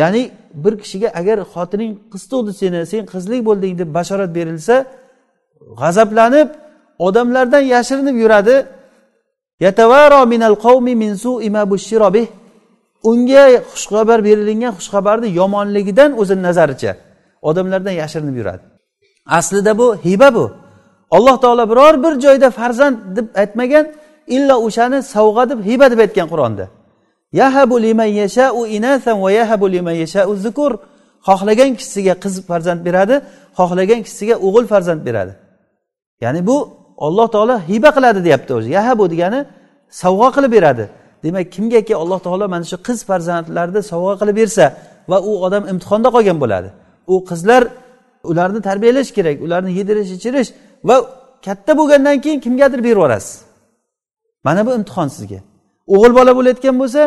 [0.00, 0.22] ya'ni
[0.54, 4.76] bir kishiga agar xotining qiz tug'di seni sen qizlik bo'lding deb bashorat berilsa
[5.80, 6.48] g'azablanib
[7.06, 8.56] odamlardan yashirinib yuradi.
[13.02, 16.92] Unga xushxabar berilingan xushxabarni yomonligidan o'zini nazaricha
[17.48, 18.62] odamlardan yashirinib yuradi.
[19.26, 20.52] Aslida bu hiba bu.
[21.10, 23.86] Alloh taolo biror bir joyda farzand deb aytmagan
[24.26, 26.64] illo o'shani sovg'a deb hiba deb aytgan qur'onda.
[27.32, 30.72] Yahabu liman yashau inasan va yahabu liman yashau zukur.
[31.28, 33.16] Xohlagan kishisiga qiz farzand beradi
[33.58, 35.32] xohlagan kishisiga o'g'il farzand beradi.
[36.20, 36.56] Ya'ni bu
[37.06, 38.68] olloh taolo hiba qiladi deyapti o'zi.
[38.78, 39.40] Yahabu degani
[40.02, 40.84] sovg'a qilib beradi.
[41.24, 44.64] Demak kimgaki alloh taolo mana shu qiz farzandlarni sovg'a qilib bersa
[45.10, 46.68] va u odam imtihonda qolgan bo'ladi.
[47.12, 47.62] U qizlar
[48.30, 50.50] ularni tarbiyalash kerak ularni yedirish ichirish
[50.88, 50.96] va
[51.46, 53.34] katta bo'lgandan keyin kimgadir berib yuborasiz
[54.44, 55.40] mana bu imtihon sizga.
[55.94, 57.02] O'g'il bola bo'layotgan bo'lsa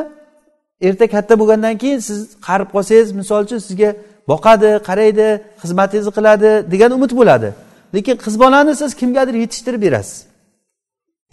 [0.87, 3.89] erta katta bo'lgandan keyin siz qarib qolsangiz misol uchun sizga
[4.31, 5.27] boqadi qaraydi
[5.61, 7.49] xizmatingizni qiladi degan umid bo'ladi.
[7.95, 10.17] Lekin qiz bolani siz kimgadir yetishtirib berasiz.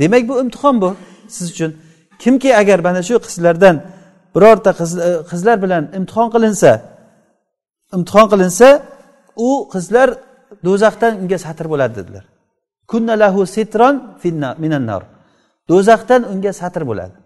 [0.00, 0.90] Demak bu imtihon bu
[1.28, 1.70] siz uchun.
[2.22, 3.76] Kimki agar mana shu qizlardan
[4.34, 6.70] birorta e, qizlar bilan imtihon qilinsa
[7.96, 8.68] imtihon qilinsa
[9.48, 10.08] u qizlar
[10.66, 12.24] do'zaxdan unga satr bo'ladi dedilar.
[12.90, 13.94] Kunna lahu sitron
[14.62, 15.02] minan nar.
[15.70, 17.16] Do'zaxdan unga satr bo'ladi.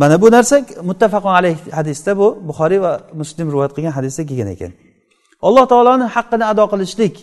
[0.00, 0.56] Mana bu narsa
[0.90, 4.72] muttafaqon alayh hadisda bu buxoriy va muslim rivoyat qilgan hadisda kelgan ekan.
[5.46, 7.14] Alloh taoloni haqqini ado qilishlik.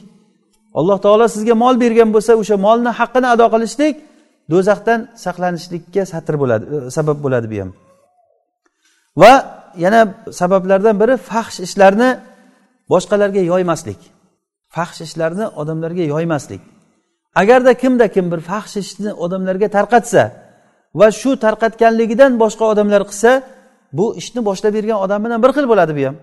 [0.79, 3.95] Alloh taolo sizga mol bergan bo'lsa o'sha molni haqqini ado qilishlik
[4.51, 7.71] do'zaxdan saqlanishlikka satr bo'ladi e, sabab bo'ladi bu ham.
[9.21, 9.34] Va
[9.84, 10.01] yana
[10.39, 12.10] sabablardan biri faxsh ishlarni
[12.93, 13.99] boshqalarga yoymaslik.
[14.75, 16.62] Faxsh ishlarni odamlarga yoymaslik.
[17.41, 20.23] Agarda kimda kim bir faxsh ishni odamlarga tarqatsa
[20.99, 23.32] va shu tarqatganligidan boshqa odamlar qilsa
[23.97, 26.15] bu ishni boshlab bergan odam bilan bir xil bo'ladi bu ham.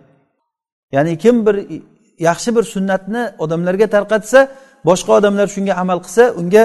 [0.96, 1.56] Ya'ni kim bir
[2.28, 4.40] yaxshi bir sunnatni odamlarga tarqatsa
[4.88, 6.64] boshqa odamlar shunga amal qilsa unga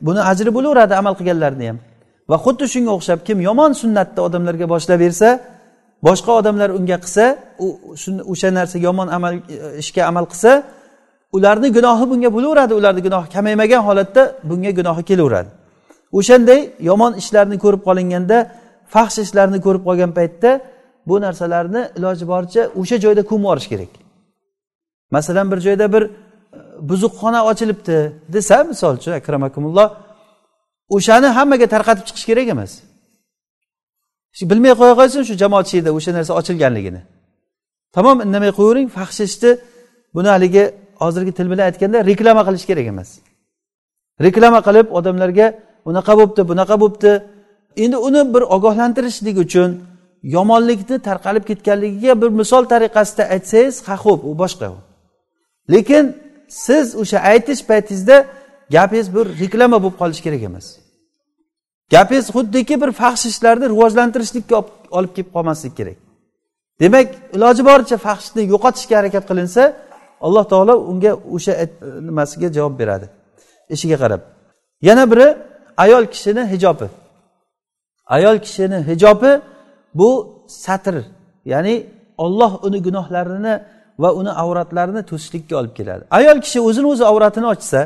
[0.00, 1.78] buni ajri bo'laveradi amal qilganlarni ham.
[2.30, 5.28] Va xuddi shunga o'xshab kim yomon sunnatni odamlarga boshlab bersa
[6.06, 7.24] boshqa odamlar unga qilsa
[7.64, 7.66] u
[8.32, 9.38] o'sha narsa yomon amal e,
[9.82, 10.50] ishga amal qilsa
[11.36, 15.50] ularni gunohi bunga bo'laveradi ularni gunohi kamaymagan holatda bunga gunohi kelaveradi.
[16.18, 18.38] O'shanday yomon ishlarni ko'rib qolinganda
[18.94, 20.50] faxsh ishlarni ko'rib qolgan paytda
[21.08, 23.92] bu narsalarni iloji boricha o'sha joyda ko'mib yuborish kerak.
[25.16, 26.02] Masalan bir joyda bir
[26.88, 27.98] buzuqxona ochilibdi
[28.34, 29.88] desa misol uchun akramakumulloh
[30.96, 32.72] o'shani hammaga tarqatib chiqish kerak emas.
[34.50, 37.00] Bilmay qo'ya qolsin shu jamoat ichida o'sha narsa ochilganligini.
[37.96, 39.50] Tamom indamay qo'yavering faxsh ishni
[40.16, 40.64] buni haligi
[41.02, 43.08] hozirgi til bilan aytganda reklama qilish kerak emas.
[44.26, 45.46] Reklama qilib odamlarga
[45.88, 47.12] unaqa bo'libdi bunaqa bo'libdi
[47.84, 49.70] endi uni bir ogohlantirishlik uchun
[50.36, 54.68] yomonlikni tarqalib ketganligiga bir misol tariqasida aytsangiz ha ho'p u boshqa
[55.72, 56.04] lekin
[56.64, 58.16] siz o'sha aytish paytingizda
[58.74, 60.66] gapingiz bir reklama bo'lib qolishi kerak emas.
[61.94, 64.56] Gapingiz xuddiki bir faxsh ishlarni rivojlantirishlikka
[64.96, 65.98] olib kelib qolmasligi kerak.
[66.80, 69.62] Demak iloji boricha faxshni yo'qotishga harakat qilinsa
[70.26, 71.52] alloh taolo unga o'sha
[72.08, 73.06] nimasiga javob beradi.
[73.74, 74.20] Ishiga qarab.
[74.88, 75.26] Yana biri
[75.84, 76.86] ayol kishini hijobi.
[78.16, 79.32] Ayol kishini hijobi
[79.98, 80.10] bu
[80.64, 80.94] satr
[81.52, 81.74] ya'ni
[82.24, 83.54] olloh uni gunohlarini
[84.02, 86.02] va uni avratlarini to'sishlikka olib keladi.
[86.18, 87.80] Ayol kishi o'zini o'zi avratini ochsa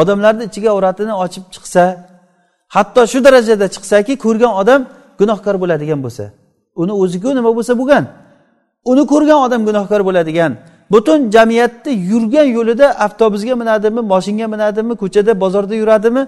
[0.00, 1.84] odamlarni ichiga avratini ochib chiqsa
[2.76, 4.80] hatto shu darajada chiqsaki ko'rgan odam
[5.20, 6.24] gunohkor bo'ladigan bo'lsa
[6.82, 8.04] uni o'ziku nima bo'lsa bo'lgan
[8.90, 10.52] uni ko'rgan odam gunohkor bo'ladigan
[10.92, 16.22] butun jamiyatni yurgan yo'lida avtobusga minadimi moshinga minadimi ko'chada bozorda yuradimi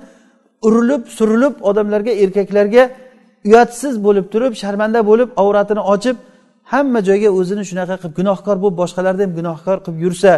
[0.67, 2.83] urilib surilib odamlarga erkaklarga
[3.49, 6.17] uyatsiz bo'lib turib sharmanda bo'lib avratini ochib
[6.73, 10.31] hamma joyga o'zini shunaqa qilib gunohkor bo'lib boshqalarni ham gunohkor qilib yursa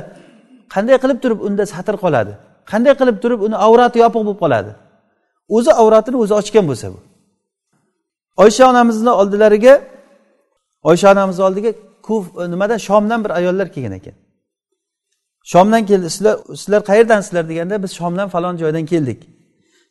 [0.75, 2.33] qanday qilib turib unda satr qoladi?
[2.71, 4.73] Qanday qilib turib uni avrati yopiq bo'lib qoladi?
[5.57, 6.99] O'zi avratini o'zi ochgan bo'lsa bu.
[8.43, 9.75] Oysha onamizni oldilariga
[10.91, 11.71] oysha onamizni oldiga
[12.07, 14.15] kuf e, nimadan shomdan bir ayollar kelgan ekan.
[15.53, 19.21] Shomdan keldi sizlar sizlar qayerdansizlar deganda biz shomdan falon joydan keldik.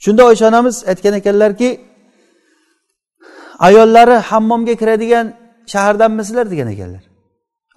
[0.03, 1.69] Shunda oysha onamiz aytgan ekanlarki
[3.67, 5.27] ayollari hammomga kiradigan
[5.73, 7.03] shahardanmisizlar degan ekanlar.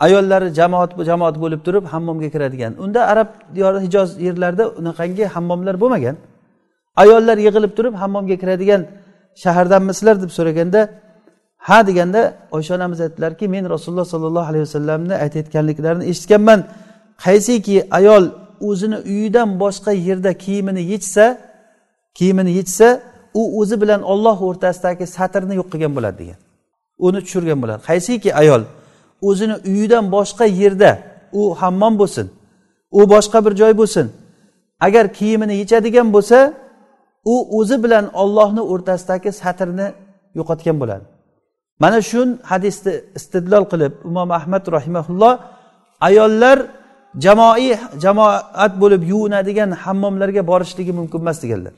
[0.01, 2.73] Ayollari jamoat jamoat bo'lib turib hammomga kiradigan.
[2.85, 6.17] Unda arab diyori hijoz yerlarida unaqangi hammomlar bo'lmagan.
[7.03, 8.83] Ayollar yig'ilib turib hammomga kiradigan
[9.43, 10.81] shahardanmisizlar deb so'raganda
[11.69, 12.21] ha deganda
[12.57, 16.61] oysha onamiz aytdilarki men rasululloh sollallohu alayhi vasallamni aytayotganliklarini eshitganman.
[17.25, 18.25] Qaysiki ayol
[18.69, 21.25] o'zini uyidan boshqa yerda kiyimini yechsa
[22.19, 22.89] kiyimini yechsa
[23.41, 26.39] u o'zi bilan olloh o'rtasidagi satrni yo'q qilgan bo'ladi degan.
[26.99, 27.81] Uni tushirgan bo'ladi.
[27.89, 28.63] Qaysiki ayol
[29.29, 30.91] o'zini uyidan boshqa yerda
[31.33, 32.27] u hammom bo'lsin
[32.99, 34.07] u boshqa bir joy bo'lsin
[34.87, 36.39] agar kiyimini yechadigan bo'lsa
[37.33, 39.89] u o'zi bilan ollohni o'rtasidagi satrni
[40.39, 41.05] yo'qotgan bo'ladi.
[41.83, 45.35] Mana shu hadisni istidlol qilib imom ahmad rahimaulloh
[46.09, 46.59] ayollar
[47.25, 51.75] jamoiy jamoat bo'lib yuvinadigan hammomlarga borishligi mumkin emas deganlar.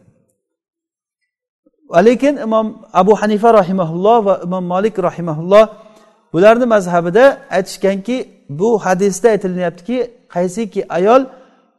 [1.95, 5.65] Lekin imom abu hanifa rahimaulloh va imom molik rahimaulloh
[6.33, 8.17] bularni mazhabida aytishganki
[8.49, 11.23] bu hadisda aytilinyaptiki qaysiki ayol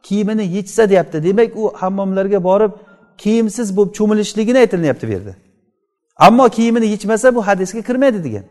[0.02, 1.22] kiyimini yechsa deyapti.
[1.22, 2.72] Demak u hammomlarga borib
[3.18, 5.34] kiyimsiz bo'lib cho'milishligini aytilinyapti bu yerda.
[6.16, 8.44] Ammo kiyimini yechmasa bu hadisga kirmaydi degan.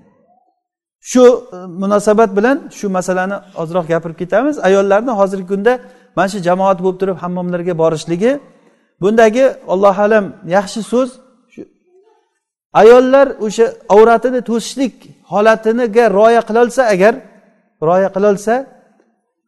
[1.02, 4.60] Shu e, munosabat bilan shu masalani ozroq gapirib ketamiz.
[4.60, 5.80] Ayollarni hozirgi kunda
[6.16, 8.40] mana shu jamoat bo'lib turib hammomlarga borishligi
[9.02, 11.10] bundagi allohu alam yaxshi so'z
[12.82, 14.96] ayollar o'sha avratini to'sishlik
[15.32, 17.14] holatiniga rioya qilolsa agar
[17.88, 18.54] rioya qilolsa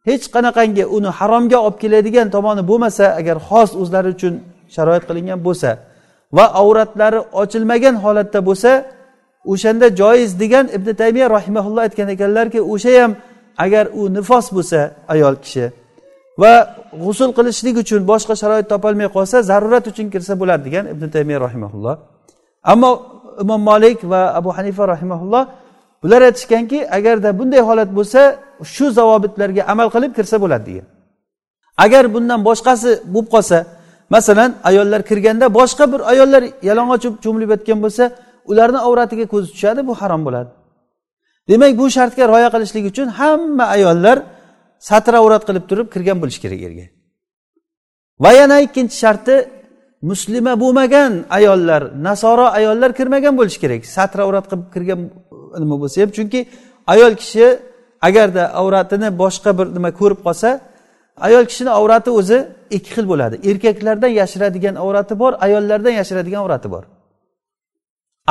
[0.08, 4.34] hech qanaqangi uni haromga olib keladigan tomoni bo'lmasa agar xos o'zlari uchun
[4.74, 5.70] sharoit qilingan bo'lsa
[6.36, 8.70] va avratlari ochilmagan holatda bo'lsa
[9.52, 13.12] o'shanda joiz degan ibn taymiya rahimaulloh aytgan ekanlarki o'sha ham
[13.64, 14.80] agar u nifos bo'lsa
[15.14, 15.64] ayol kishi
[16.42, 16.52] va
[17.02, 21.94] g'usul qilishlik uchun boshqa sharoit topolmay qolsa zarurat uchun kirsa bo'ladi degan ibn taymiya rahimaulloh
[22.72, 22.90] ammo
[23.42, 25.42] imom molik va abu hanifa rahimaulloh
[26.02, 28.20] bular aytishganki agarda bunday holat bo'lsa
[28.74, 30.86] shu zavobitlarga amal qilib kirsa bo'ladi degan.
[31.84, 33.58] Agar bundan boshqasi bo'lib qolsa
[34.14, 38.04] masalan ayollar kirganda boshqa bir ayollar yalang'och cho'milib yotgan bo'lsa
[38.50, 40.50] ularni avratiga ko'zi tushadi bu harom bo'ladi.
[41.50, 44.16] Demak bu shartga rioya qilishlik uchun hamma ayollar
[44.88, 46.86] satr avrat qilib turib kirgan bo'lishi kerak yerga
[48.24, 49.34] va yana ikkinchi sharti
[50.02, 53.82] muslima bo'lmagan ayollar nasoro ayollar kirmagan bo'lishi kerak.
[53.96, 55.00] Satra avrat qilib kirgan
[55.62, 56.10] nima bo'lsa ham.
[56.16, 56.40] Chunki
[56.94, 57.46] ayol kishi
[58.08, 60.48] agarda avratini boshqa bir nima ko'rib qolsa
[61.26, 62.38] ayol kishini avrati o'zi
[62.76, 63.36] ikki xil bo'ladi.
[63.50, 66.84] Erkaklardan yashiradigan avrati bor ayollardan yashiradigan avrati bor.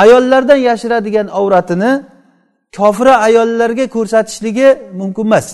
[0.03, 1.91] Ayollardan yashiradigan avratini
[2.77, 5.47] kofira ayollarga ko'rsatishligi mumkin emas.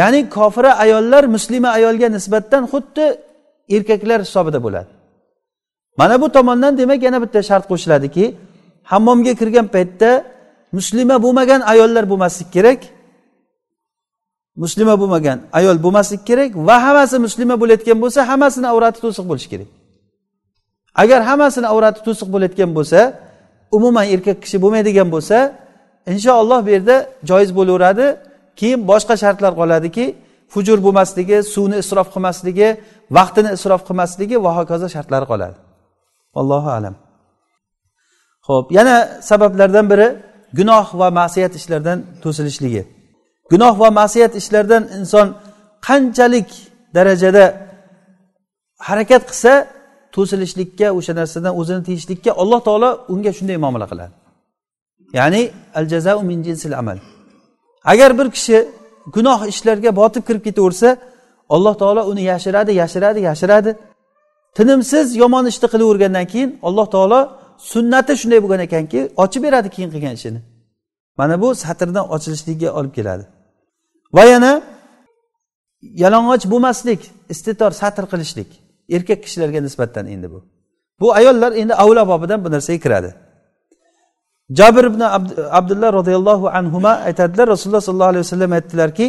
[0.00, 3.04] Ya'ni kofira ayollar muslima ayolga nisbatan xuddi
[3.74, 4.90] erkaklar hisobida bo'ladi.
[5.98, 8.24] Mana bu tomondan demak yana bitta shart qo'shiladiki
[8.90, 10.10] hammomga kirgan paytda
[10.76, 12.80] muslima bo'lmagan ayollar bo'lmasligi kerak
[14.62, 19.68] muslima bo'lmagan ayol bo'lmasligi kerak va hammasi muslima bo'layotgan bo'lsa hammasini avrati to'siq bo'lishi kerak.
[21.02, 23.00] Agar hammasini avrati to'siq bo'layotgan bo'lsa
[23.76, 25.38] umuman erkak kishi bo'lmaydigan bo'lsa
[26.12, 26.96] inshaalloh bu yerda
[27.28, 28.06] joiz bo'laveradi.
[28.58, 30.04] Keyin boshqa shartlar qoladiki
[30.54, 32.68] hujur bo'lmasligi suvni isrof qilmasligi
[33.16, 35.56] vaqtini isrof qilmasligi va hokazo shartlari qoladi.
[36.40, 36.94] Allohu alam.
[38.48, 38.96] Ho'p yana
[39.30, 40.08] sabablardan biri
[40.58, 42.82] gunoh va ma'siyat ishlardan to'silishligi.
[43.52, 45.26] Gunoh va ma'siyat ishlardan inson
[45.88, 46.48] qanchalik
[46.96, 47.44] darajada
[48.88, 49.52] harakat qilsa
[50.14, 54.14] to'silishlikka o'sha narsadan o'zini tiyishlikka alloh taolo unga shunday muomala qiladi.
[55.18, 55.42] Ya'ni
[55.78, 56.98] al jazau min jinsil amal.
[57.92, 58.58] Agar bir kishi
[59.14, 60.88] gunoh ishlarga botib kirib ketaversa
[61.54, 63.70] alloh taolo uni yashiradi yashiradi yashiradi.
[64.56, 67.20] Tinimsiz yomon ishni qilavergandan keyin alloh taolo
[67.72, 70.40] sunnati shunday bo'lgan ekanki ochib beradi keyin qilgan ishini.
[71.18, 73.24] Mana bu satrdan ochilishligiga olib keladi.
[74.16, 74.52] Va yana
[76.02, 77.00] yalang'och bo'lmaslik
[77.32, 78.50] istitor satr qilishlik.
[78.96, 80.38] Erkak kishilarga nisbatan endi bu.
[81.00, 83.10] Bu ayollar endi avlo bobidan bu narsaga kiradi.
[84.50, 85.00] Jabir ibn
[85.58, 89.06] abdulloh roziyallohu anhu aytadilar rasululloh sollallohu alayhi vasallam aytdilarki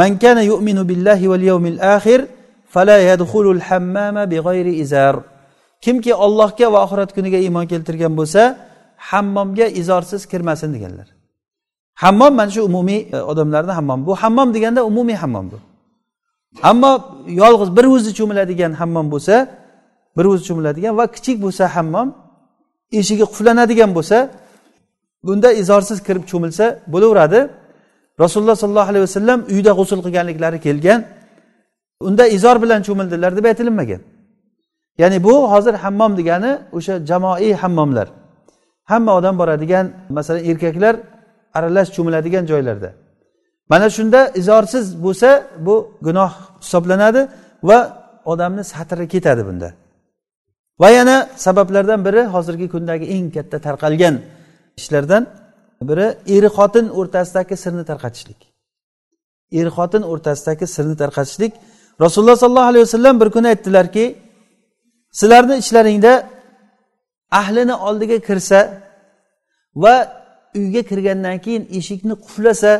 [0.00, 2.20] man kana yu'minu billahi val yawmil akhir
[2.74, 5.16] fala yadkhulul hammama bighayri izar.
[5.84, 8.42] Kimki ollohga va oxirat kuniga iymon keltirgan bo'lsa
[9.10, 11.08] hammomga izorsiz kirmasin deganlar.
[12.02, 14.00] Hammom mana shu umumiy e, odamlarni hammom.
[14.06, 15.58] Bu hammom deganda umumiy hammom bu.
[16.70, 16.92] Ammo
[17.42, 19.34] yolg'iz bir o'zi cho'miladigan hammom bo'lsa
[20.16, 22.08] bir o'zi cho'miladigan va kichik bo'lsa hammom
[22.98, 24.18] eshigi quflanadigan bo'lsa
[25.26, 27.40] bunda izorsiz kirib cho'milsa bo'laveradi.
[28.22, 31.00] Rasululloh sollallohu alayhi vasallam uyda g'usul qilganliklari kelgan.
[32.00, 34.00] Unda izor bilan cho'mildilar deb aytilinmagan.
[34.98, 38.08] Ya'ni bu hozir hammom degani o'sha jamoiy hammomlar.
[38.90, 40.94] Hamma odam boradigan masalan erkaklar
[41.56, 42.90] aralash cho'miladigan joylarda.
[43.70, 45.28] Mana shunda izorsiz bo'lsa
[45.66, 45.74] bu
[46.06, 47.28] gunoh hisoblanadi
[47.68, 47.78] va
[48.32, 49.68] odamni satri ketadi bunda.
[50.80, 54.14] Va yana sabablardan biri hozirgi kundagi eng katta tarqalgan
[54.80, 55.26] ishlardan
[55.88, 56.06] biri
[56.36, 58.40] er xotin o'rtasidagi sirni tarqatishlik.
[59.60, 61.52] Er xotin o'rtasidagi sirni tarqatishlik.
[62.04, 64.04] Rasululloh sollallohu alayhi vasallam bir kuni aytdilarki
[65.20, 66.12] sizlarni ichlaringda
[67.40, 68.60] ahlini oldiga kirsa
[69.82, 69.94] va
[70.58, 72.72] uyga kirgandan keyin eshikni quflasa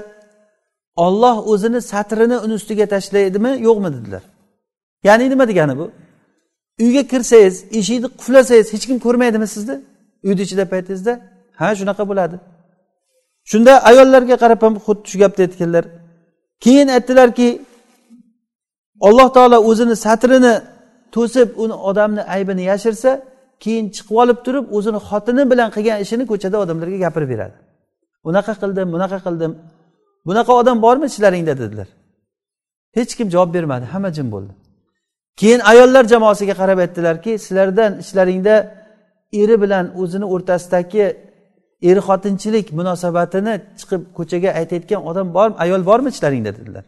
[1.06, 3.90] olloh o'zini satrini uni ustiga tashlaydimi yo'qmi?
[3.96, 4.22] dedilar.
[5.08, 5.86] Ya'ni nima degani bu?
[6.84, 9.76] Uyga kirsangiz eshikni quflasangiz hech kim ko'rmaydimi sizni?
[10.26, 11.12] Uyni ichida paytingizda
[11.60, 12.36] ha shunaqa bo'ladi.
[13.50, 15.84] Shunda ayollarga qarab ham xuddi shu gapni aytganlar.
[16.64, 17.48] Keyin aytdilarki
[19.08, 20.54] alloh taolo o'zini satrini
[21.14, 23.10] to'sib uni odamni aybini yashirsa
[23.62, 27.56] keyin chiqib olib turib o'zini xotini bilan qilgan ishini ko'chada odamlarga gapirib beradi.
[28.28, 29.52] Unaqa qildim bunaqa qildim.
[30.28, 31.88] Bunaqa odam bormi ichlaringda dedilar.
[32.96, 34.52] Hech kim javob bermadi hamma jim bo'ldi.
[35.40, 38.54] Keyin ayollar jamoasiga qarab aytdilarki sizlardan ichlaringda
[39.42, 41.04] eri bilan o'zini o'rtasidagi
[41.82, 45.54] er xotinchilik munosabatini chiqib ko'chaga aytayotgan odam bormi?
[45.64, 46.50] Ayol bormi ichlaringda?
[46.58, 46.84] dedilar.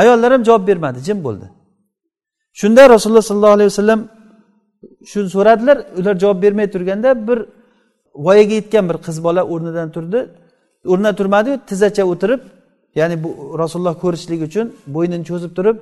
[0.00, 1.46] Ayollar ham javob bermadi jim bo'ldi.
[2.60, 4.00] Shunda rasululloh sollallohu alayhi vasallam
[5.10, 5.76] shuni so'radilar.
[5.98, 7.38] Ular javob bermay turganda bir
[8.26, 10.20] voyaga yetgan bir qiz bola o'rnidan turdi.
[10.92, 12.40] O'rnidan turmadiyu tizzacha o'tirib
[13.00, 13.30] ya'ni bu
[13.62, 15.76] rasululloh ko'rishlik uchun bo'ynini cho'zib turib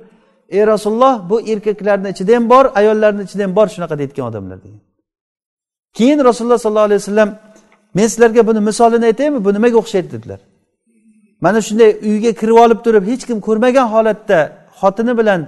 [0.55, 4.81] ey rasululloh bu erkaklarni ichida ham bor ayollarni ichida ham bor shunaqa deyotgan odamlar degan.
[5.97, 7.29] Keyin rasululloh sollallohu alayhi vasallam
[7.95, 9.45] men sizlarga buni misolini aytaymi?
[9.45, 10.39] Bu nimaga o'xshaydi dedilar.
[11.45, 14.39] Mana shunday uyga kirib olib turib hech kim ko'rmagan holatda
[14.79, 15.41] xotini bilan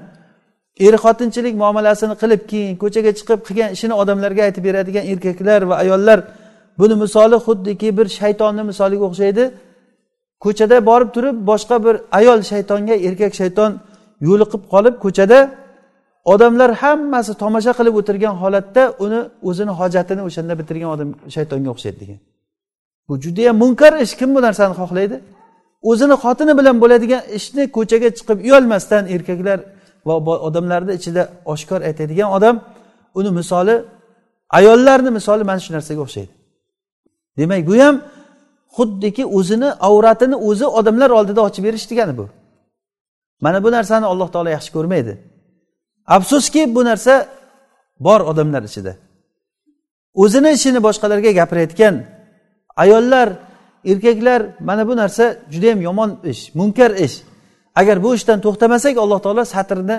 [0.88, 6.20] er xotinchilik muomalasini qilib keyin ko'chaga chiqib qilgan ishini odamlarga aytib beradigan erkaklar va ayollar
[6.80, 9.44] buni misoli xuddiki bir shaytonni misoliga o'xshaydi.
[10.44, 13.72] Ko'chada borib turib boshqa bir ayol shaytonga erkak shayton
[14.28, 15.40] yo'liqib qolib ko'chada
[16.34, 19.20] odamlar hammasi tomosha qilib o'tirgan holatda uni
[19.50, 22.20] o'zini hojatini o'shanda bitirgan odam shaytonga o'xshaydi degan.
[23.08, 24.14] Bu judayam munkar ish.
[24.20, 25.18] Kim bu narsani xohlaydi?
[25.90, 29.60] O'zini xotini bilan bo'ladigan ishni ko'chaga chiqib uyalmasdan erkaklar
[30.08, 30.14] va
[30.48, 32.56] odamlarni ichida oshkor aytadigan odam
[33.20, 33.76] uni misoli
[34.58, 36.34] ayollarni misoli mana shu narsaga o'xshaydi.
[37.38, 37.96] Demak bu ham
[38.78, 42.26] xuddiki o'zini avratini o'zi odamlar oldida ochib berish degani bu.
[43.42, 45.14] Mana bu narsani alloh taolo yaxshi ko'rmaydi.
[46.16, 47.14] Afsuski bu narsa
[48.00, 48.94] bor odamlar ichida.
[50.24, 51.96] O'zini ishini boshqalarga gapirayotgan
[52.84, 53.30] ayollar
[53.86, 57.16] erkaklar mana bu narsa judayam yomon ish munkar ish.
[57.76, 59.98] Agar bu ishdan to'xtamasak alloh taolo satrni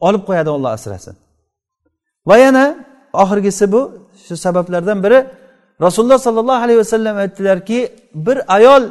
[0.00, 1.14] olib qo'yadi olloh asrasin.
[2.28, 2.64] Va yana
[3.22, 3.80] oxirgisi bu
[4.26, 5.18] shu sabablardan biri
[5.84, 7.78] rasululloh sollallohu alayhi vasallam aytdilarki
[8.14, 8.82] bir ayol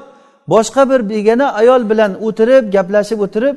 [0.53, 3.55] boshqa bir begona ayol bilan o'tirib gaplashib o'tirib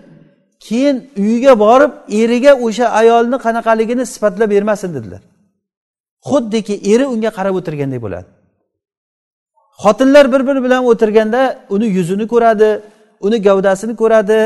[0.66, 5.22] keyin uyiga borib eriga o'sha ayolni qanaqaligini sifatlab bermasin dedilar.
[6.30, 8.39] Xuddiki eri unga qarab o'tirgandek bo'ladi.
[9.83, 11.41] Xotinlar bir biri bilan o'tirganda
[11.74, 12.70] uni yuzini ko'radi
[13.26, 14.39] uni gavdasini ko'radi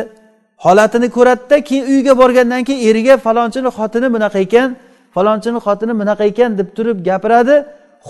[0.65, 4.69] holatini ko'radida keyin uyiga borgandan keyin eriga falonchini xotini bunaqa ekan
[5.15, 7.57] falonchini xotini bunaqa ekan deb turib gapiradi.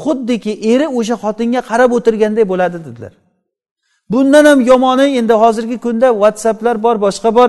[0.02, 3.12] Xuddiki eri o'sha xotinga qarab o'tirganday bo'ladi dedilar.
[4.12, 7.48] Bundan ham yomoni endi hozirgi kunda whatsapplar bor boshqa bor.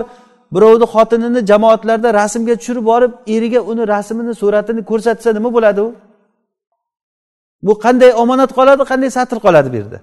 [0.54, 5.88] Birovni xotinini jamoatlarda rasmga tushirib borib eriga uni rasmini suratini ko'rsatsa nima bo'ladi u?
[7.62, 9.98] Bu qanday omonat qoladi qanday satr qoladi bu yerda?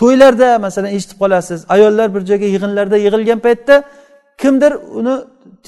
[0.00, 3.74] To'ylarda masalan eshitib qolasiz ayollar bir joyga yig'inlarda yig'ilgan paytda
[4.42, 5.14] kimdir uni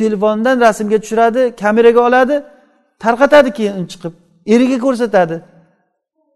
[0.01, 2.37] telefondan rasmga tushiradi kameraga oladi
[3.05, 4.13] tarqatadi keyin chiqib
[4.55, 5.37] eriga ko'rsatadi.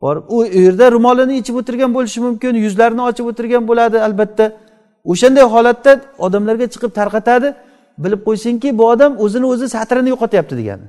[0.03, 4.47] Borib u yerda ro'molini ichib o'tirgan bo'lishi mumkin yuzlarini ochib o'tirgan bo'ladi albatta.
[5.13, 5.93] O'shanday holatda
[6.27, 7.49] odamlarga chiqib tarqatadi
[8.05, 10.87] bilib qo'ysinki bu odam o'zini o'zi satrini yo'qotyapti degani.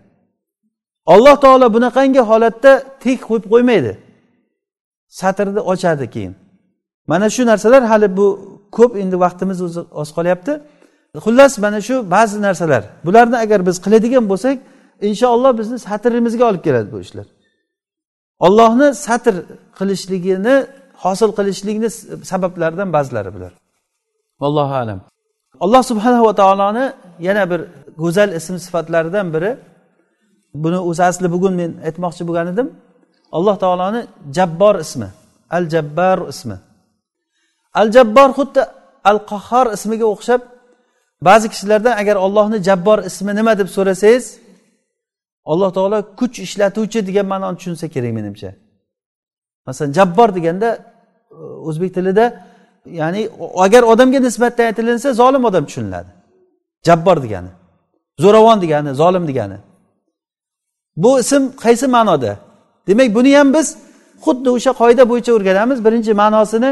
[1.05, 2.71] Alloh taolo bunaqangi holatda
[3.03, 3.91] tek qo'yib qo'ymaydi.
[5.19, 6.33] Satrni ochadi keyin.
[7.11, 8.27] Mana shu narsalar hali bu
[8.77, 10.53] ko'p endi vaqtimiz o'zi oz qolyapti.
[11.25, 12.83] Xullas mana shu ba'zi narsalar.
[13.05, 14.57] Bularni agar biz qiladigan bo'lsak
[15.09, 17.27] inshaalloh bizni satrimizga olib keladi bu ishlar.
[18.45, 19.35] Ollohni satr
[19.79, 20.55] qilishligini
[21.03, 21.89] hosil qilishlikni
[22.31, 23.53] sabablaridan ba'zilari bular.
[24.47, 24.99] Allohu alam.
[25.63, 26.85] Alloh subhanava taoloni
[27.27, 27.61] yana bir
[28.01, 29.51] go'zal ism sifatlaridan biri
[30.53, 32.67] buni o'zi asli bugun men aytmoqchi bo'lgan edim.
[33.37, 34.01] Alloh taoloni
[34.37, 35.09] jabbor ismi
[35.55, 36.57] al jabbar ismi.
[37.73, 38.61] Al jabbor xuddi
[39.09, 40.41] al qahhor ismiga o'xshab
[41.27, 44.25] ba'zi kishilardan agar ollohni jabbor ismi nima deb so'rasangiz
[45.51, 48.49] alloh taolo kuch ishlatuvchi degan ma'noni tushunsa kerak menimcha.
[49.67, 50.69] Masalan jabbor deganda
[51.31, 51.35] e,
[51.69, 52.25] o'zbek tilida
[52.99, 53.21] ya'ni
[53.65, 56.11] agar odamga nisbatan aytilinsa zolim odam tushuniladi.
[56.87, 57.51] Jabbor degani.
[58.23, 59.57] Zo'ravon degani zolim degani.
[60.97, 62.37] Bu ism qaysi ma'noda?
[62.87, 63.67] Demak buni ham biz
[64.25, 65.77] xuddi o'sha qoida bo'yicha o'rganamiz.
[65.85, 66.71] Birinchi ma'nosini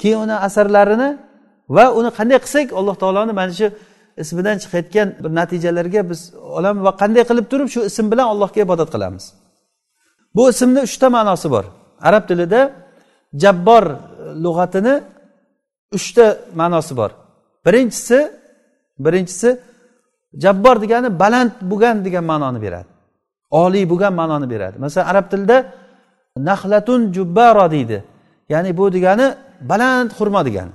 [0.00, 1.10] keyin uni asarlarini
[1.76, 3.66] va uni qanday qilsak alloh taoloni mana shu
[4.22, 6.20] ismidan chiqayotgan bir natijalarga biz
[6.58, 9.24] olamiz va qanday qilib turib shu ism bilan allohga ibodat qilamiz.
[10.36, 11.64] Bu ismni uchta ma'nosi bor.
[12.08, 12.60] Arab tilida
[13.42, 13.84] jabbor
[14.44, 14.94] lug'atini
[15.96, 16.26] uchta
[16.60, 17.10] ma'nosi bor.
[17.66, 18.18] Birinchisi
[19.04, 19.48] birinchisi
[20.44, 22.95] jabbor degani baland bo'lgan degan ma'noni beradi.
[23.50, 24.76] Oliy bo'lgan ma'noni beradi.
[24.78, 25.56] Masalan arab tilida
[26.48, 27.98] nahlatun jubbaro deydi.
[28.48, 29.26] Ya'ni bu degani
[29.60, 30.74] baland xurmo degani.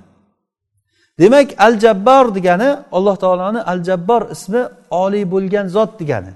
[1.20, 4.62] Demak al jabbor degani alloh taoloni al jabbor ismi
[5.04, 6.34] oliy bo'lgan zot degani.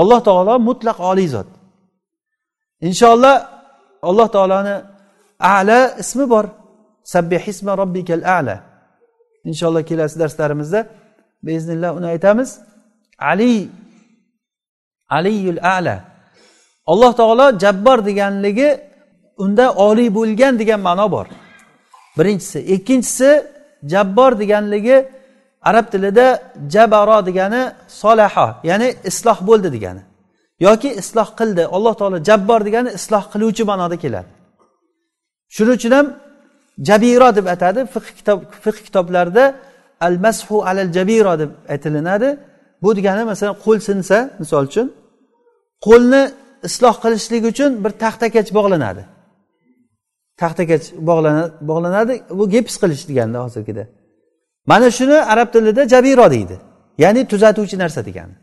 [0.00, 1.48] Alloh taolo mutlaq oliy zot.
[2.88, 3.36] Inshaalloh
[4.08, 4.74] alloh taoloni
[5.40, 6.46] ala ismi bor.
[7.14, 8.56] Sabbihisma robbikal ala.
[9.50, 10.80] Inshaalloh kelasi darslarimizda
[11.46, 12.50] beiznillah uni aytamiz.
[13.30, 13.52] Ali
[15.08, 16.04] aliyul ala.
[16.86, 18.80] Alloh taolo jabbor deganligi
[19.36, 21.26] unda oliy bo'lgan degan ma'no bor.
[22.18, 22.58] Birinchisi.
[22.58, 23.30] Ikkinchisi
[23.92, 25.08] jabbor deganligi
[25.62, 26.26] arab tilida
[26.74, 30.02] jabaro degani solaho ya'ni isloh bo'ldi degani.
[30.60, 31.62] Yoki isloh qildi.
[31.76, 34.30] Alloh taolo jabbor degani isloh qiluvchi ma'noda keladi.
[35.54, 36.06] Shuning uchun ham
[36.88, 37.80] jabiro deb atadi.
[37.94, 39.44] Fiq kitob fiqh kitoblarida
[40.06, 42.28] al mashu alal jabiro deb aytilinadi.
[42.86, 44.86] Bu degani masalan qo'l sinsa misol uchun
[45.86, 46.22] qo'lni
[46.68, 49.02] isloh qilishlik uchun bir taxtakach bog'lanadi.
[50.42, 50.84] Taxtakach
[51.68, 53.84] bog'lanadi bu gips qilish deganda hozirgida.
[54.70, 56.56] Mana shuni arab tilida jabiro deydi.
[57.02, 58.34] Ya'ni tuzatuvchi narsa degani.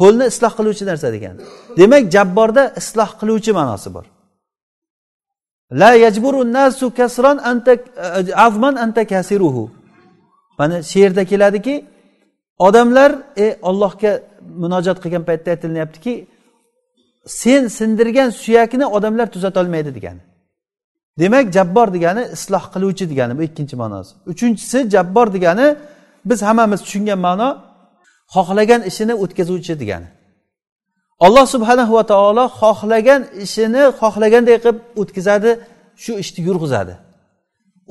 [0.00, 1.38] Qo'lni isloh qiluvchi narsa degani.
[1.78, 4.06] Demak jabborda isloh qiluvchi ma'nosi bor.
[5.80, 7.72] La yajburu nasu kasron anta
[8.46, 9.64] azman anta kasiruhu.
[10.58, 11.74] Mana she'rda keladiki
[12.58, 14.20] odamlar e ollohga
[14.62, 16.26] munojat qilgan paytda aytilinyaptiki
[17.26, 20.20] sen sindirgan suyakni odamlar tuzatolmaydi degani.
[21.18, 24.12] Demak jabbor degani isloh qiluvchi degani bu ikkinchi ma'nosi.
[24.26, 25.76] Uchinchisi jabbor degani
[26.24, 27.48] biz hammamiz tushungan ma'no
[28.34, 30.08] xohlagan ishini o'tkazuvchi degani.
[31.20, 35.50] Alloh subhanahu va taolo xohlagan ishini xohlaganday qilib o'tkazadi
[36.02, 36.94] shu ishni yurg'izadi.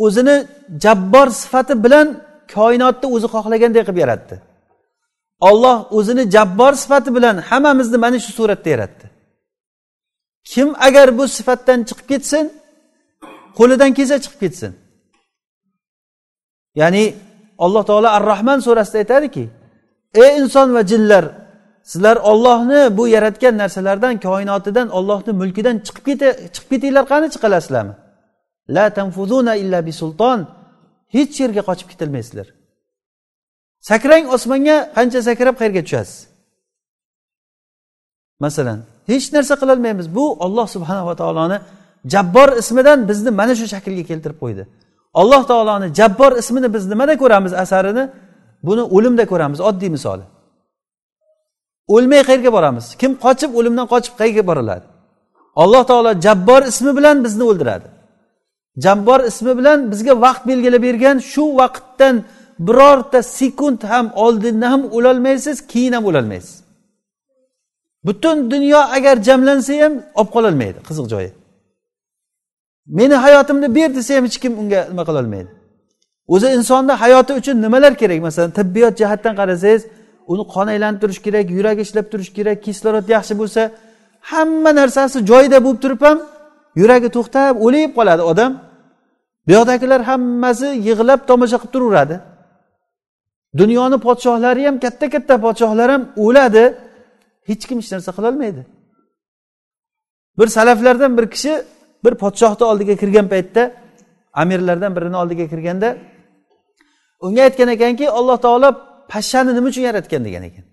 [0.05, 0.35] O'zini
[0.83, 2.07] jabbor sifati bilan
[2.55, 4.35] koinotni o'zi xohlaganday qilib yaratdi.
[5.49, 9.05] Olloh o'zini jabbor sifati bilan hammamizni mana shu suratda yaratdi.
[10.51, 12.45] Kim agar bu sifatdan chiqib ketsin
[13.57, 14.71] qo'lidan kelsa chiqib ketsin.
[16.81, 17.03] Ya'ni
[17.65, 19.43] alloh taolo ar rahman surasida aytadiki
[20.23, 21.25] ey inson va jinlar
[21.91, 27.03] sizlar ollohni bu yaratgan narsalardan koinotidan ollohni mulkidan chiqib keta chiqib ketinglar.
[27.11, 27.93] Qani chiqalasizlarmi?
[28.75, 30.39] La tanfuzuna illa bisulton
[31.15, 32.47] hech yerga qochib ketilmaysizlar.
[33.89, 36.17] Sakrang osmonga qancha sakrab qayerga tushasiz?
[38.45, 38.79] Masalan
[39.11, 40.07] hech narsa qilolmaymiz.
[40.17, 41.57] Bu olloh subhanava taoloni
[42.13, 44.63] jabbor ismidan bizni mana shu shaklga keltirib qo'ydi.
[45.21, 48.03] Alloh taoloni jabbor ismini biz nimada ko'ramiz asarini?
[48.67, 50.25] Buni o'limda ko'ramiz oddiy misoli
[51.95, 52.85] o'lmay qayerga boramiz?
[53.01, 54.85] Kim qochib o'limdan qochib qayerga boriladi?
[55.63, 57.87] Alloh taolo jabbor ismi bilan bizni o'ldiradi.
[58.85, 62.15] Jabbor ismi bilan bizga vaqt belgilab bergan shu vaqtdan
[62.67, 66.55] birorta sekund ham oldindan ham o'lolmaysiz keyin ham o'lolmaysiz.
[68.05, 71.31] Butun dunyo agar jamlansa ham olib qololmaydi qiziq joyi.
[72.97, 75.51] Meni hayotimni ber desa ham hech kim unga nima qilolmaydi
[76.33, 78.19] o'zi insonni hayoti uchun nimalar kerak?
[78.27, 79.81] Masalan tibbiyot jihatdan qarasangiz
[80.31, 83.61] uni qon aylantirish kerak yuragi ishlab turishi kerak kislorod yaxshi bo'lsa
[84.31, 86.17] hamma narsasi joyida bo'lib turib ham
[86.81, 88.51] yuragi to'xtab o'lib qoladi odam.
[89.45, 92.15] Bu yoqdagilar hammasi yig'lab tomosha qilib turaveradi.
[93.57, 96.63] Dunyoni podshohlari ham katta katta podshohlar ham o'ladi.
[97.49, 98.63] Hech kim hech narsa qilolmaydi
[100.39, 101.63] bir salaflardan bir kishi
[102.05, 103.71] bir podshohni oldiga kirgan paytda
[104.33, 105.97] amirlardan birini oldiga kirganda
[107.19, 108.69] unga aytgan ekanki alloh taolo
[109.09, 110.65] pashshani nima uchun yaratgan degan ekan.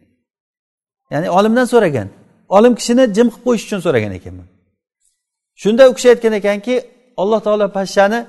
[1.11, 2.09] Ya'ni olimdan so'ragan
[2.57, 4.35] olim kishini jim qilib qo'yish uchun so'ragan ekan
[5.63, 6.75] shunda u kishi aytgan ekanki
[7.23, 8.21] alloh taolo pashshani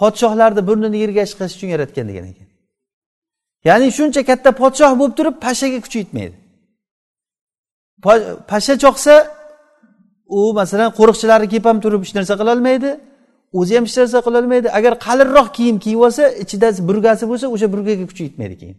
[0.00, 2.47] podshohlarni burnini yerga chiqarish uchun yaratgan degan ekan.
[3.68, 6.36] Ya'ni shuncha katta podshoh bo'lib turib pashaga kuchi yetmaydi.
[8.50, 9.14] Pasha choqsa
[10.38, 12.90] u masalan qo'riqchilari kelib ham turib hech narsa qilolmaydi
[13.58, 18.04] o'zi ham hech narsa qilolmaydi agar qalinroq kiyim kiyib olsa ichida burgasi bo'lsa o'sha burgaga
[18.10, 18.76] kuchi yetmaydi keyin.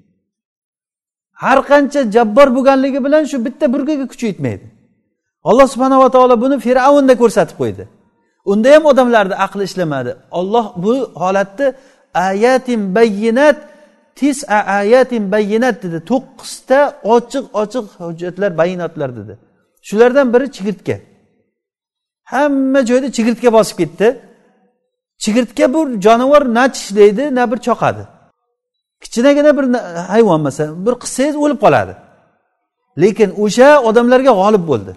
[1.44, 4.66] Har qancha jabbor bo'lganligi bilan shu bitta burgaga kuchi yetmaydi.
[5.50, 7.84] Alloh subhanava taolo buni fir'avnda ko'rsatib qo'ydi.
[8.52, 10.12] Unda ham odamlarni aqli ishlamadi.
[10.40, 11.68] Olloh bu holatni
[12.28, 13.58] ayatin bayyinat
[14.20, 15.98] tis ayatin bayinat dedi.
[16.12, 16.80] To'qqizta
[17.16, 19.34] ochiq ochiq hujjatlar bayinotlar dedi.
[19.88, 20.96] Shulardan biri chigirtka.
[22.32, 24.08] Hamma joyda chigirtka bosib ketdi.
[25.24, 28.04] Chigirtka bu jonivor na tishlaydi na bir choqadi.
[29.02, 29.66] Kichkinagina bir
[30.14, 31.94] hayvon masalan bir qissangiz o'lib qoladi.
[33.02, 34.92] Lekin o'sha odamlarga g'olib bo'ldi.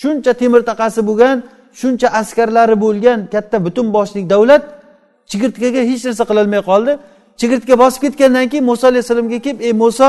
[0.00, 1.36] Shuncha temir taqasi bo'lgan
[1.80, 4.62] shuncha askarlari bo'lgan katta butun boshlik davlat
[5.30, 6.92] chigirtkaga hech narsa qilolmay qoldi.
[7.40, 10.08] Chigirtka bosib ketgandan keyin muso alayhissalomga kelib ey muso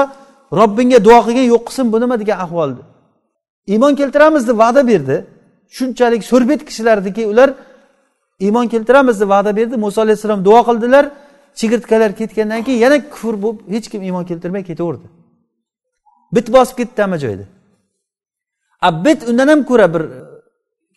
[0.59, 2.71] robbingga duo qilgin yo'q qilsin bu nima degan ahvol
[3.67, 5.25] iymon keltiramiz deb va'da berdi.
[5.69, 7.53] Shunchalik so'rbet kishilardiki ular
[8.39, 9.75] iymon keltiramiz deb va'da berdi.
[9.77, 11.05] Muso alayhissalom duo qildilar.
[11.55, 15.07] Chigirtkalar ketgandan keyin yana kufr bo'lib hech kim iymon keltirmay ketaverdi.
[16.35, 17.45] Bit bosib ketdi hamma joyda.
[18.81, 20.19] A bit undan ham ko'ra bir e,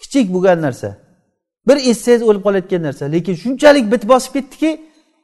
[0.00, 0.96] kichik bo'lgan narsa.
[1.68, 3.04] Bir essangiz o'lib qolayotgan narsa.
[3.14, 4.70] Lekin shunchalik bit bosib ketdiki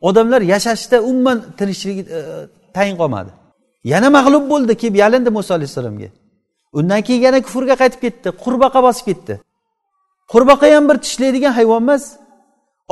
[0.08, 2.20] odamlar yashashda umuman tinchlik e,
[2.76, 3.30] tayin qolmadi.
[3.92, 6.08] Yana mag'lub bo'ldi kelib yalindi muso alayhissalomga.
[6.78, 9.34] Undan keyin yana kufrga qaytib ketdi qurbaqa bosib ketdi.
[10.32, 12.04] Qurbaqa ham bir tishlaydigan hayvon emas.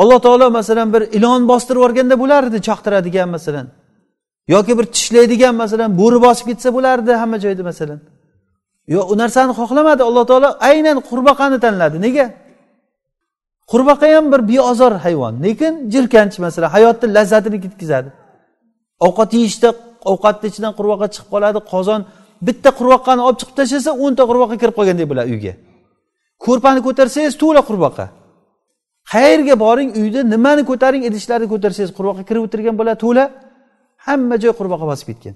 [0.00, 3.66] Alloh taolo masalan bir ilon bostirib yuborganda bo'lardi chaqtiradigan masalan.
[4.54, 8.00] Yoki bir tishlaydigan masalan bo'ri bosib ketsa bo'lardi hamma joyda masalan.
[8.94, 11.96] Yo'q u narsani xohlamadi alloh taolo aynan qurbaqani tanladi.
[12.06, 12.26] Nega?
[13.70, 15.34] Qurbaqa ham bir beozor hayvon.
[15.46, 18.08] Lekin jirkanch masalan hayotni lazzatini ketkazadi.
[19.06, 19.68] Ovqat yeyishda
[20.12, 21.58] ovqatni ichidan qurbaqa chiqib qoladi.
[21.72, 22.00] Qozon
[22.46, 25.52] bitta qurbaqani olib chiqib tashlasa o'nta qurbaqa kirib qolgandek bo'ladi uyga.
[26.44, 28.04] Ko'rpani ko'tarsangiz to'la qurbaqa.
[29.12, 33.24] Qayerga boring uyda nimani ko'taring idishlarni ko'tarsangiz qurbaqa kirib o'tirgan bo'ladi to'la.
[34.06, 35.34] Hamma joy qurbaqa bosib ketgan.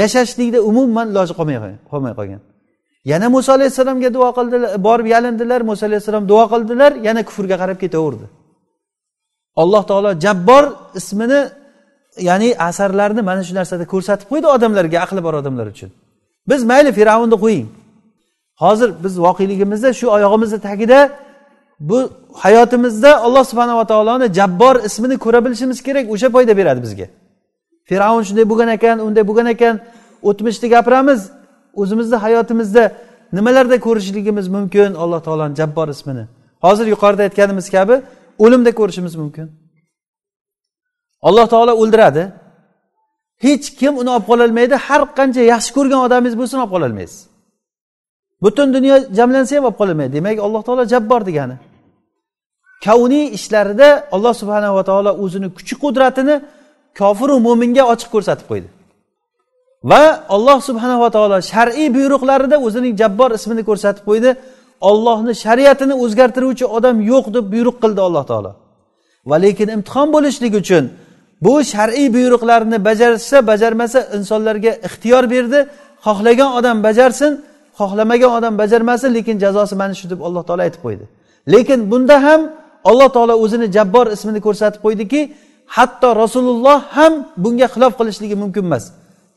[0.00, 1.58] Yashashlikda umuman iloji qolmay
[1.90, 2.40] qolmay qolgan.
[3.10, 8.26] Yana muso alayhissalomga duo qildilar borib yalindilar muso alayhissalom duo qildilar yana kufrga qarab ketaverdi.
[9.62, 10.64] Alloh taolo jabbor
[11.00, 11.40] ismini
[12.28, 15.90] ya'ni asarlarni mana shu narsada ko'rsatib qo'ydi odamlarga aqli bor odamlar uchun.
[16.50, 17.68] Biz mayli fir'avnni qo'ying.
[18.62, 21.00] Hozir biz voqeligimizda shu oyog'imizni tagida
[21.80, 21.98] bu
[22.44, 27.06] hayotimizda alloh subhanava taoloni jabbor ismini ko'ra bilishimiz kerak o'sha foyda beradi bizga.
[27.88, 29.74] Fir'avn shunday bo'lgan ekan unday bo'lgan ekan
[30.28, 31.20] o'tmishni gapiramiz.
[31.80, 32.84] O'zimizni hayotimizda
[33.36, 34.90] nimalarda ko'rishligimiz mumkin?
[35.02, 36.24] Alloh taoloni jabbor ismini.
[36.64, 37.94] Hozir yuqorida aytganimiz kabi
[38.44, 39.46] o'limda ko'rishimiz mumkin.
[41.28, 42.22] Alloh taolo o'ldiradi.
[43.44, 44.74] Hech kim uni olib qololmaydi.
[44.86, 47.20] Har qancha yaxshi ko'rgan odamingiz bo'lsin olib qololmaysiz.
[48.44, 50.12] Butun dunyo jamlansa ham olib qololmaydi.
[50.18, 51.56] Demak alloh taolo jabbor degani.
[52.84, 56.34] Kavniy ishlarida alloh subhanava taolo o'zini kuchi qudratini
[57.00, 58.68] kofiru mo'minga ochiq ko'rsatib qo'ydi.
[59.90, 60.02] Va
[60.34, 64.30] alloh subhanava taolo shar'iy buyruqlarida o'zining jabbor ismini ko'rsatib qo'ydi.
[64.90, 68.50] Ollohni shariatini o'zgartiruvchi odam yo'q deb buyruq qildi alloh taolo.
[69.30, 70.84] Va lekin imtihon bo'lishligi uchun
[71.44, 75.58] bu shar'iy buyruqlarni bajarsa bajarmasa insonlarga ixtiyor berdi.
[76.06, 77.32] Xohlagan odam bajarsin
[77.78, 81.04] xohlamagan odam bajarmasin lekin jazosi mana shu deb alloh taolo aytib qo'ydi.
[81.52, 82.40] Lekin bunda ham
[82.90, 85.20] alloh taolo o'zini jabbor ismini ko'rsatib qo'ydiki
[85.76, 87.12] hatto rasululloh ham
[87.44, 88.84] bunga xilof qilishligi mumkin emas.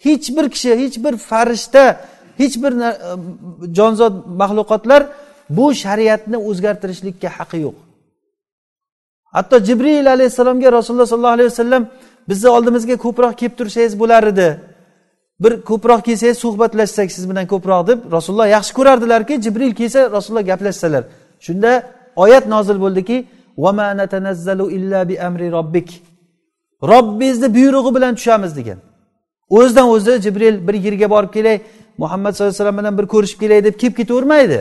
[0.06, 1.84] Hech bir kishi hech bir farishta
[2.38, 2.90] hech bir e,
[3.78, 5.02] jonzot maxluqotlar
[5.58, 7.78] bu shariatni o'zgartirishlikka haqqi yo'q.
[9.36, 11.84] Hatto jibril alayhissalomga rasululloh sollallohu alayhi vasallam
[12.30, 14.50] bizni oldimizga ko'proq kelib tursangiz bo'lar edi.
[15.44, 21.04] Bir ko'proq kelsangiz suhbatlashsak siz bilan ko'proq deb rasululloh yaxshi ko'rardilarki jibril kelsa rasululloh gaplashsalar.
[21.46, 21.72] Shunda
[22.24, 23.18] oyat nozil bo'ldiki
[26.92, 28.80] robbingizni buyrug'i bilan tushamiz degan.
[29.50, 31.58] O'zidan o'zi jibril bir yerga borib kelay
[31.98, 34.60] muhammad sallallohu alayhi vasallam bilan bir ko'rishib kelay deb kelib ketavermaydi.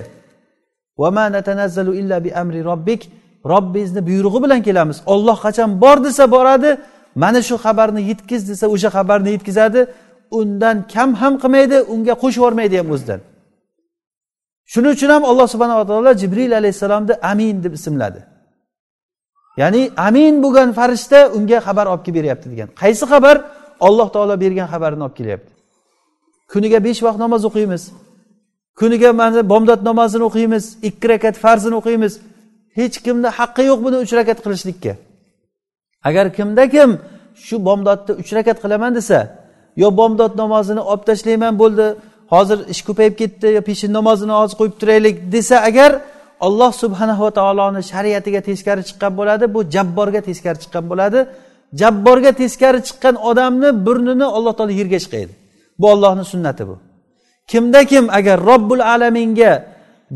[2.64, 3.10] Robbik.
[3.52, 5.02] Robbingizni buyrug'i bilan kelamiz.
[5.06, 6.70] Olloh qachon bor desa boradi
[7.14, 9.80] mana shu xabarni yetkiz desa o'sha xabarni yetkazadi.
[10.30, 13.20] Undan kam ham qilmaydi unga qo'shib yubormaydi ham o'zidan.
[14.72, 18.20] Shuning uchun ham alloh subhanava taolo jibril alayhissalomni amin deb ismladi.
[19.60, 22.68] Ya'ni amin bo'lgan farishta unga xabar olib kelib beryapti degan.
[22.82, 23.36] Qaysi xabar?
[23.86, 25.50] Olloh taolo bergan xabarini olib kelyapti.
[26.52, 27.82] Kuniga besh vaqt namoz o'qiymiz.
[28.80, 32.12] Kuniga mana bomdod namozini o'qiymiz ikki rakat farzini o'qiymiz.
[32.78, 34.92] Hech kimni haqqi yo'q buni uch rakat qilishlikka.
[36.08, 36.90] Agar kimda kim
[37.46, 39.18] shu bomdodni uch rakat qilaman desa
[39.82, 41.86] yo bomdod namozini olib tashlayman bo'ldi
[42.32, 45.90] hozir ish ko'payib ketdi yo peshin namozini hozir qo'yib turaylik desa agar
[46.46, 51.20] alloh subhanava taoloni shariatiga teskari chiqqan bo'ladi bu jabborga teskari chiqqan bo'ladi
[51.80, 55.32] jabborga teskari chiqqan odamni burnini alloh taolo yerga chiqaydi.
[55.78, 56.76] Bu ollohni sunnati bu.
[57.50, 59.52] Kimda kim agar robbul alaminga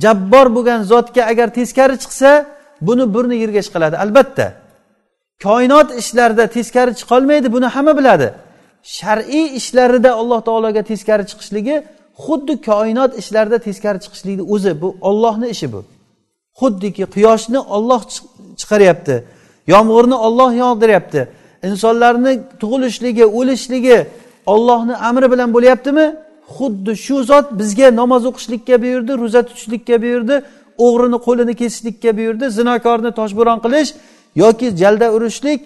[0.05, 2.31] jabbor bo'lgan zotga agar teskari chiqsa
[2.87, 3.97] buni burni yerga chiqiladi.
[4.05, 4.47] Albatta
[5.43, 8.29] koinot ishlarida teskari chiqolmaydi buni hamma biladi.
[8.97, 11.77] Shar'iy ishlarida alloh taologa teskari chiqishligi
[12.25, 15.81] xuddi koinot ishlarida teskari chiqishlikni o'zi bu ollohni ishi bu.
[16.61, 18.01] Xuddiki quyoshni olloh
[18.61, 19.17] chiqaryapti
[19.73, 21.21] yomg'irni olloh yog'diryapti
[21.69, 23.99] insonlarni tug'ilishligi o'lishligi
[24.47, 26.07] ollohni amri bilan bo'lyaptimi?
[26.57, 30.37] Xuddi shu zot bizga namoz o'qishlikka buyurdi ro'za tutishlikka buyurdi
[30.87, 33.91] o'g'rini qo'lini kesishlikka buyurdi zinokorni toshbo'ron qilish
[34.43, 35.61] yoki jalda urishlik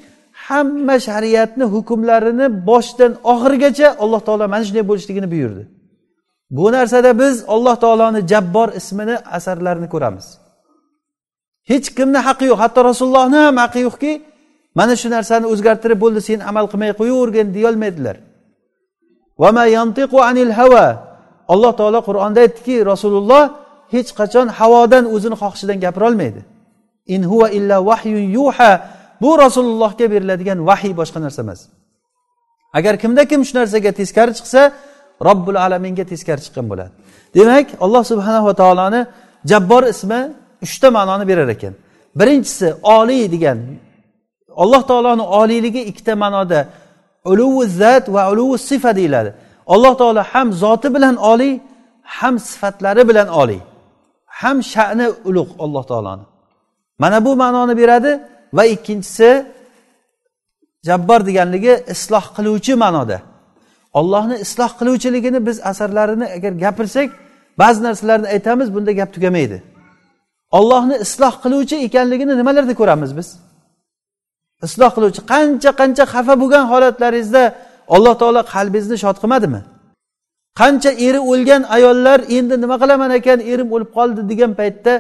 [0.49, 5.63] hamma shariatni hukmlarini boshidan oxirigacha alloh taolo mana shunday bo'lishligini buyurdi.
[6.51, 10.27] Bu narsada biz alloh taoloni jabbor ismini asarlarini ko'ramiz.
[11.71, 14.13] Hech kimni haqqi yo'q hatto rasulullohni ham haqqi yo'qki
[14.79, 18.17] mana shu narsani o'zgartirib bo'ldi sen amal qilmay qo'yavergin deyolmaydilar.
[21.53, 23.43] Alloh taolo qur'onda aytdiki rasululloh
[23.95, 26.41] hech qachon havodan o'zini xohishidan gapirolmaydi.
[27.15, 28.73] In huva illa vahyun yuha.
[29.23, 31.61] Bu rasulullohga beriladigan vahiy boshqa narsa emas.
[32.79, 34.61] Agar kimda kim shu narsaga teskari chiqsa
[35.29, 36.93] robbil alaminga teskari chiqqan bo'ladi.
[37.37, 39.01] Demak alloh subhanava taoloni
[39.51, 40.21] jabbor ismi
[40.67, 41.75] uchta ma'noni berar ekan.
[42.21, 43.59] Birinchisi oliy degan
[44.63, 46.61] alloh taoloni oliyligi ikkita ma'noda
[47.31, 49.31] uluvi zat va uluvi sifa deyiladi.
[49.75, 51.55] Alloh taolo ham zoti bilan oliy
[52.03, 53.61] ham sifatlari bilan oliy.
[54.41, 56.25] Ham sha'ni ulug' alloh taoloni.
[57.03, 58.13] Mana bu ma'noni beradi
[58.57, 59.31] va ikkinchisi
[60.89, 63.19] jabbor deganligi isloh qiluvchi ma'noda.
[63.99, 67.11] Ollohni isloh qiluvchiligini biz asarlarini agar gapirsak
[67.61, 69.59] ba'zi narsalarni aytamiz bunda gap tugamaydi.
[70.59, 73.29] Ollohni isloh qiluvchi ekanligini nimalarda ko'ramiz biz?
[74.65, 77.43] Isloh qiluvchi qancha qancha xafa bo'lgan holatlaringizda
[77.95, 79.61] alloh taolo qalbingizni shod qilmadimi?
[80.61, 84.93] Qancha eri o'lgan ayollar endi nima qilaman ekan erim o'lib qoldi degan paytda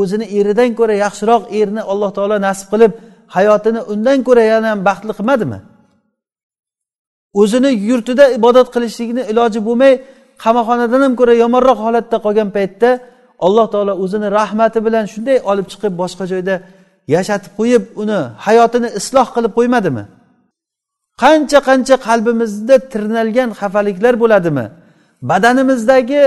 [0.00, 2.92] o'zini eridan ko'ra yaxshiroq erni alloh taolo nasib qilib
[3.36, 5.58] hayotini undan ko'ra yana ham baxtli qilmadimi?
[7.40, 9.92] O'zini yurtida ibodat qilishlikni iloji bo'lmay
[10.44, 12.90] qamoqxonadan ham ko'ra yomonroq holatda qolgan paytda
[13.46, 16.54] alloh taolo o'zini rahmati bilan shunday olib chiqib boshqa joyda
[17.14, 20.04] yashatib qo'yib uni hayotini isloh qilib qo'ymadimi?
[21.22, 24.66] Qancha qancha qalbimizda tirnalgan xafaliklar bo'ladimi?
[25.30, 26.22] Badanimizdagi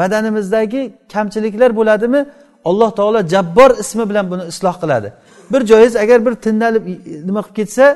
[0.00, 0.82] badanimizdagi
[1.12, 2.20] kamchiliklar bo'ladimi?
[2.68, 5.08] Alloh taolo jabbor ismi bilan buni isloh qiladi.
[5.52, 6.84] Bir joyiz agar bir tindalib
[7.28, 7.86] nima qilib ketsa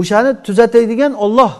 [0.00, 1.52] o'shani tuzatadigan olloh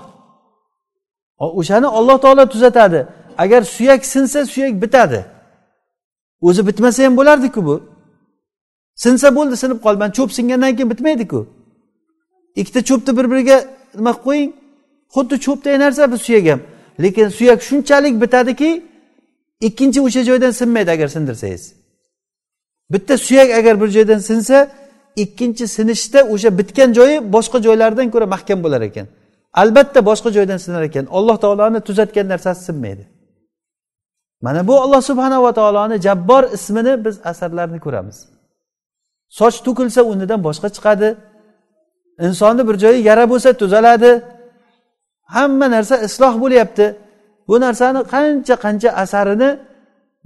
[1.61, 3.01] o'shani olloh taolo tuzatadi.
[3.39, 5.21] Agar suyak sinsa suyak bitadi.
[6.41, 7.94] O'zi bitmasa ham bo'lardiku bu.
[8.95, 11.41] Sinsa bo'ldi sinib qolman cho'p singandan keyin bitmaydiku.
[12.61, 13.57] Ikkita cho'pni bir biriga
[13.99, 14.51] nima qilib qo'ying?
[15.15, 16.61] Xuddi cho'pdek narsa bu suyak ham.
[17.03, 18.71] Lekin suyak shunchalik bitadiki
[19.61, 21.65] ikkinchi o'sha joydan sinmaydi agar sindirsangiz.
[22.93, 24.71] Bitta suyak agar bir joydan sinsa
[25.17, 29.07] ikkinchi sinishda o'sha bitgan joyi boshqa joylaridan ko'ra mahkam bo'lar ekan.
[29.55, 31.05] Albatta boshqa joydan sinar ekan.
[31.11, 33.09] Alloh taoloni tuzatgan narsasi sinmaydi.
[34.41, 38.34] Mana bu alloh subhanava taoloni jabbor ismini biz asarlarini ko'ramiz.
[39.39, 41.09] Soch to'kilsa o'rnidan boshqa chiqadi.
[42.27, 44.11] Insonni bir joyi yara bo'lsa tuzaladi.
[45.35, 46.87] Hamma narsa isloh bo'lyapti.
[47.49, 49.51] Bu narsani qancha qancha asarini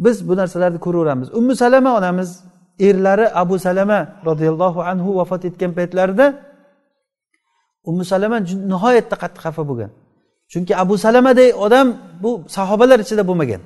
[0.04, 1.28] biz bu narsalarni ko'raveramiz.
[1.38, 2.30] Ummu salama onamiz
[2.88, 6.26] erlari abu salama roziyallohu anhu vafot etgan paytlarida
[7.88, 8.36] ummu salama
[8.72, 9.90] nihoyatda qattiq xafa bo'lgan.
[10.52, 11.86] Chunki abu salamaday odam
[12.22, 13.62] bu sahobalar ichida bo'lmagan.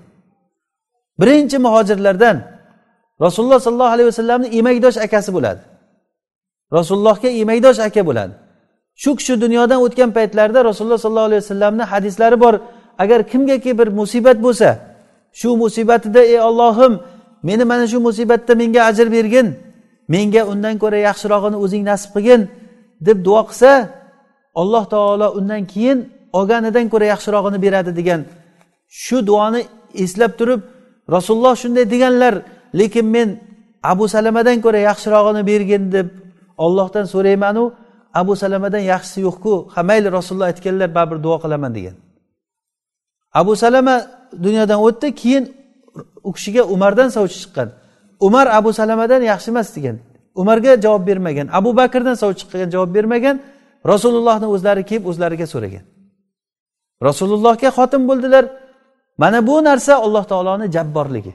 [1.20, 2.36] Birinchi muhojirlardan
[3.20, 5.60] rasululloh sollallohu alayhi vasallamni emakdosh akasi bo'ladi.
[6.72, 8.34] Rasulullohga emakdosh aka bo'ladi.
[9.02, 12.54] Shu kishi dunyodan o'tgan paytlarida rasululloh sollallohu alayhi vasallamni hadislari bor.
[12.98, 14.68] Agar kimgaki bir musibat bo'lsa
[15.32, 17.00] shu musibatida ey ollohim
[17.42, 19.46] meni mana shu musibatda menga ajr bergin
[20.08, 22.40] menga undan ko'ra yaxshirog'ini o'zing nasib qilgin
[23.06, 23.70] deb duo qilsa
[24.60, 25.98] alloh taolo undan keyin
[26.38, 28.20] olganidan ko'ra yaxshirog'ini beradi degan
[29.02, 29.60] shu duoni
[30.04, 30.60] eslab turib
[31.14, 32.34] rasululloh shunday deganlar
[32.78, 33.28] lekin men
[33.82, 36.08] abu salamadan ko'ra yaxshirog'ini bergin deb
[36.64, 37.64] ollohdan so'raymanu
[38.20, 39.54] abu salamadan yaxshisi yo'qku.
[39.74, 41.96] Ha mayli rasululloh aytganlar baribir duo qilaman degan.
[43.40, 43.96] Abu salama
[44.44, 45.44] dunyodan o'tdi keyin
[46.28, 47.68] u kishiga umardan sovchi chiqqan.
[48.26, 49.96] Umar abu salamadan yaxshi emas degan.
[50.34, 51.46] Umarga javob bermagan.
[51.58, 53.36] Abu bakrdan sovchi chiqqan javob bermagan.
[53.92, 55.84] Rasulullohni o'zlari kelib o'zlariga so'ragan.
[57.08, 58.44] Rasulullohga xotin bo'ldilar.
[59.22, 61.32] Mana bu narsa alloh taoloni jabborligi.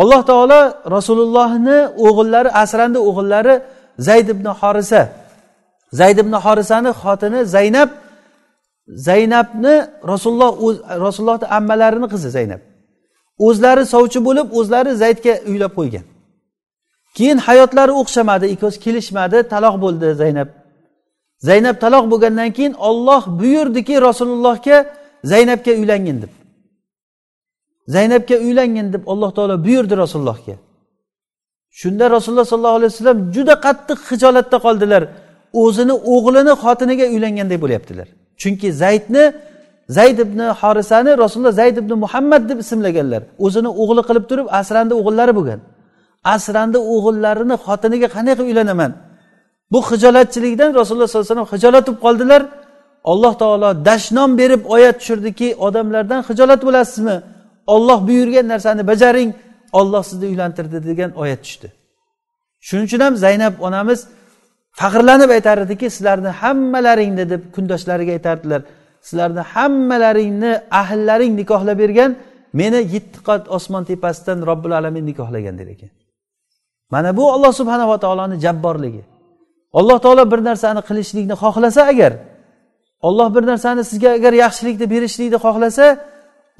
[0.00, 0.60] Alloh taolo
[0.96, 3.54] rasulullohni o'g'illari asrandi o'g'illari
[4.08, 5.02] zayd ibn horisa
[6.00, 7.90] zayd ibn horisani xotini zaynab
[8.88, 9.74] zaynabni
[10.12, 10.52] rasululloh
[11.04, 12.60] rasulullohni ammalarini qizi zaynab.
[13.46, 16.04] O'zlari sovchi bo'lib o'zlari zaydga uylab qo'ygan.
[17.16, 20.48] Keyin hayotlari o'xshamadi ikkovsi kelishmadi taloq bo'ldi zaynab.
[21.48, 24.76] Zaynab taloq bo'lgandan keyin olloh buyurdiki rasulullohga
[25.32, 26.32] zaynabga uylangin deb.
[27.94, 30.56] Zaynabga uylangin deb alloh taolo buyurdi rasulullohga.
[31.80, 35.02] Shunda rasululloh sollallohu alayhi vasallam juda qattiq hijolatda qoldilar.
[35.62, 38.08] O'zini o'g'lini xotiniga uylanganday bo'lyaptilar.
[38.40, 39.24] Chunki zaydni
[39.96, 43.22] zayd ibn horisani rasululloh zayd ibn muhammad deb ismlaganlar.
[43.46, 45.60] O'zini o'g'li qilib turib asrandi o'g'illari bo'lgan.
[46.34, 48.92] Asrandi o'g'illarini xotiniga qanday qilib uylanaman?
[49.72, 52.42] Bu hijolatchilikdan rasululloh sollallohu alayhi vasallam hijolat bo'lib qoldilar.
[53.12, 57.16] Alloh taolo dashnom berib oyat tushirdiki odamlardan hijolat bo'lasizmi?
[57.74, 59.30] Olloh buyurgan narsani bajaring
[59.80, 61.68] olloh sizni uylantirdi degan oyat tushdi.
[62.66, 64.00] Shuning uchun ham zaynab onamiz
[64.80, 68.62] faxrlanib aytar ediki sizlarni hammalaringni deb kundoshlariga aytardilar.
[69.08, 72.10] Sizlarni hammalaringni ahllaring nikohlab bergan
[72.60, 75.90] meni yetti qat osmon tepasidan robbil alamin nikohlagan der ekan.
[76.92, 79.02] Mana bu olloh subhanava taoloni jabborligi.
[79.78, 82.12] Alloh taolo bir narsani qilishlikni xohlasa agar
[83.08, 85.86] olloh bir narsani sizga agar yaxshilikni berishlikni xohlasa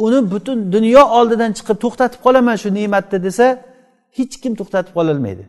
[0.05, 3.47] uni butun dunyo oldidan chiqib to'xtatib qolaman shu ne'matni desa
[4.17, 5.45] hech kim to'xtatib qololmaydi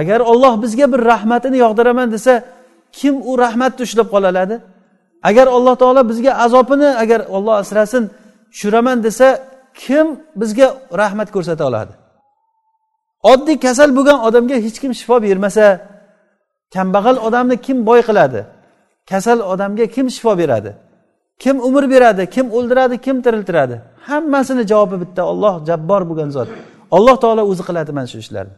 [0.00, 2.34] agar olloh bizga bir rahmatini yog'diraman desa
[2.98, 4.56] kim u rahmatni ushlab qola oladi
[5.28, 8.04] agar alloh taolo bizga azobini agar olloh asrasin
[8.52, 9.28] tushiraman desa
[9.82, 10.06] kim
[10.40, 10.68] bizga
[11.00, 11.92] rahmat ko'rsata oladi?
[13.32, 15.66] Oddiy kasal bo'lgan odamga hech kim shifo bermasa
[16.74, 18.40] kambag'al odamni kim boy qiladi?
[19.10, 20.72] Kasal odamga kim shifo beradi?
[21.42, 23.76] Kim umr beradi kim o'ldiradi kim tiriltiradi?
[24.08, 26.48] Hammasini javobi bitta olloh jabbor bo'lgan zot.
[26.96, 28.56] Alloh taolo o'zi qiladi mana shu ishlarni.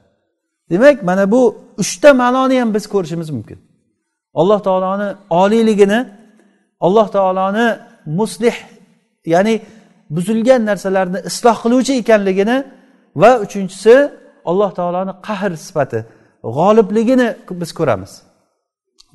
[0.71, 1.43] Demak mana bu
[1.83, 3.59] uchta ma'noni ham biz ko'rishimiz mumkin.
[4.41, 5.09] Alloh taoloni
[5.43, 6.01] oliyligini
[6.87, 7.67] alloh taoloni
[8.19, 8.57] muslih
[9.35, 9.55] ya'ni
[10.15, 12.57] buzilgan narsalarni isloh qiluvchi ekanligini
[13.23, 13.95] va uchinchisi
[14.51, 16.01] alloh taoloni qahr sifati
[16.57, 17.29] g'olibligini
[17.61, 18.13] biz ko'ramiz.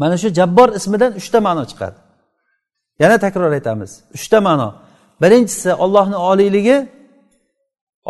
[0.02, 1.98] Mana shu jabbor ismidan uchta ma'no chiqadi.
[3.02, 3.92] Yana takror aytamiz.
[4.16, 4.70] Uchta ma'no.
[5.22, 6.78] Birinchisi ollohni oliyligi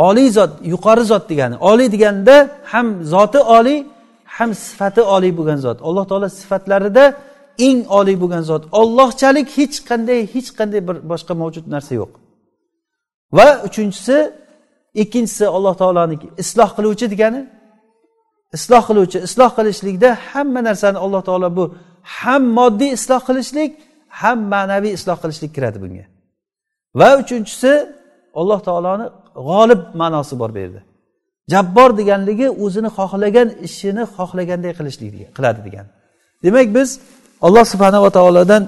[0.08, 1.56] oliy zot yuqori zot degani.
[1.70, 2.36] Oliy deganda
[2.72, 3.80] ham zoti oliy
[4.38, 5.78] ham sifati oliy bo'lgan zot.
[5.88, 7.06] Alloh taolo sifatlarida
[7.68, 8.64] eng oliy bo'lgan zot.
[8.80, 12.12] Ollohchalik hech qanday hech qanday bir boshqa mavjud narsa yo'q.
[13.38, 14.18] Va uchinchisi
[15.04, 17.42] ikkinchisi alloh taoloniki isloh qiluvchi degani.
[18.58, 21.64] Isloh qiluvchi isloh qilishlikda hamma narsani alloh taolo bu
[22.20, 23.72] ham moddiy isloh qilishlik
[24.22, 26.06] ham ma'naviy isloh qilishlik kiradi bunga.
[27.00, 27.72] Va uchinchisi
[28.40, 29.06] alloh taoloni
[29.48, 30.82] g'olib ma'nosi bor bu yerda.
[31.52, 35.86] Jabbor deganligi o'zini xohlagan ishini xohlaganday qilishlik qiladi degan.
[36.44, 36.90] Demak biz
[37.46, 38.64] alloh subhanava taolodan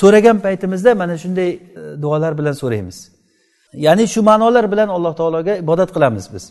[0.00, 1.60] so'ragan paytimizda mana shunday e,
[2.02, 2.98] duolar bilan so'raymiz.
[3.86, 6.44] Ya'ni shu ma'nolar bilan alloh taologa ibodat qilamiz biz.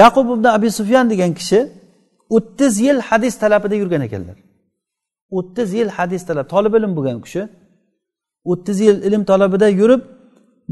[0.00, 1.60] Yaqub ibn abi sufyan degan kishi
[2.36, 4.36] o'ttiz yil hadis talabida yurgan ekanlar.
[5.38, 7.42] O'ttiz yil hadis talab tolib ilm bo'lgan u kishi
[8.52, 10.02] o'ttiz yil ilm talabida yurib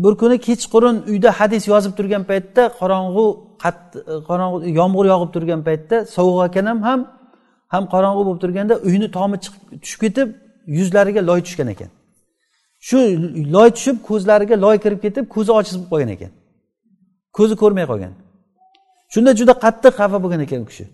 [0.02, 3.24] bir kuni kechqurun uyda hadis yozib turgan paytda qorong'u
[4.28, 7.00] qorong'u yomg'ir yog'ib turgan paytda sovuq ekan ham
[7.72, 10.28] ham qorong'u bo'lib turganda uyni tomi chiqib tushib ketib
[10.78, 11.90] yuzlariga loy tushgan ekan.
[12.88, 12.98] Shu
[13.54, 16.32] loy tushib ko'zlariga loy kirib ketib ko'zi ojiz bo'lib qolgan ekan.
[17.38, 18.12] Ko'zi ko'rmay qolgan.
[19.12, 20.84] Shunda juda qattiq xafa bo'lgan ekan u kishi.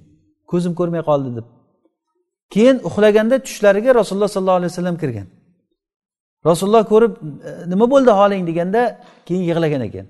[0.51, 1.47] Ko'zim ko'rmay qoldi deb.
[2.55, 5.27] Keyin uxlaganda tushlariga rasululloh sollallohu alayhi vasallam kirgan.
[6.51, 7.13] Rasululloh ko'rib
[7.49, 8.43] e, nima bo'ldi holing?
[8.51, 8.83] deganda
[9.27, 10.07] keyin yig'lagan ekan.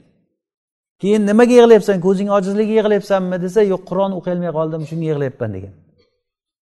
[1.03, 1.97] Keyin nimaga yig'layapsan?
[2.07, 3.37] Ko'zing ojizligiga yig'layapsanmi?
[3.45, 5.75] desa yo'q qur'on o'qiyolmay qoldim shunga yig'layapman degan.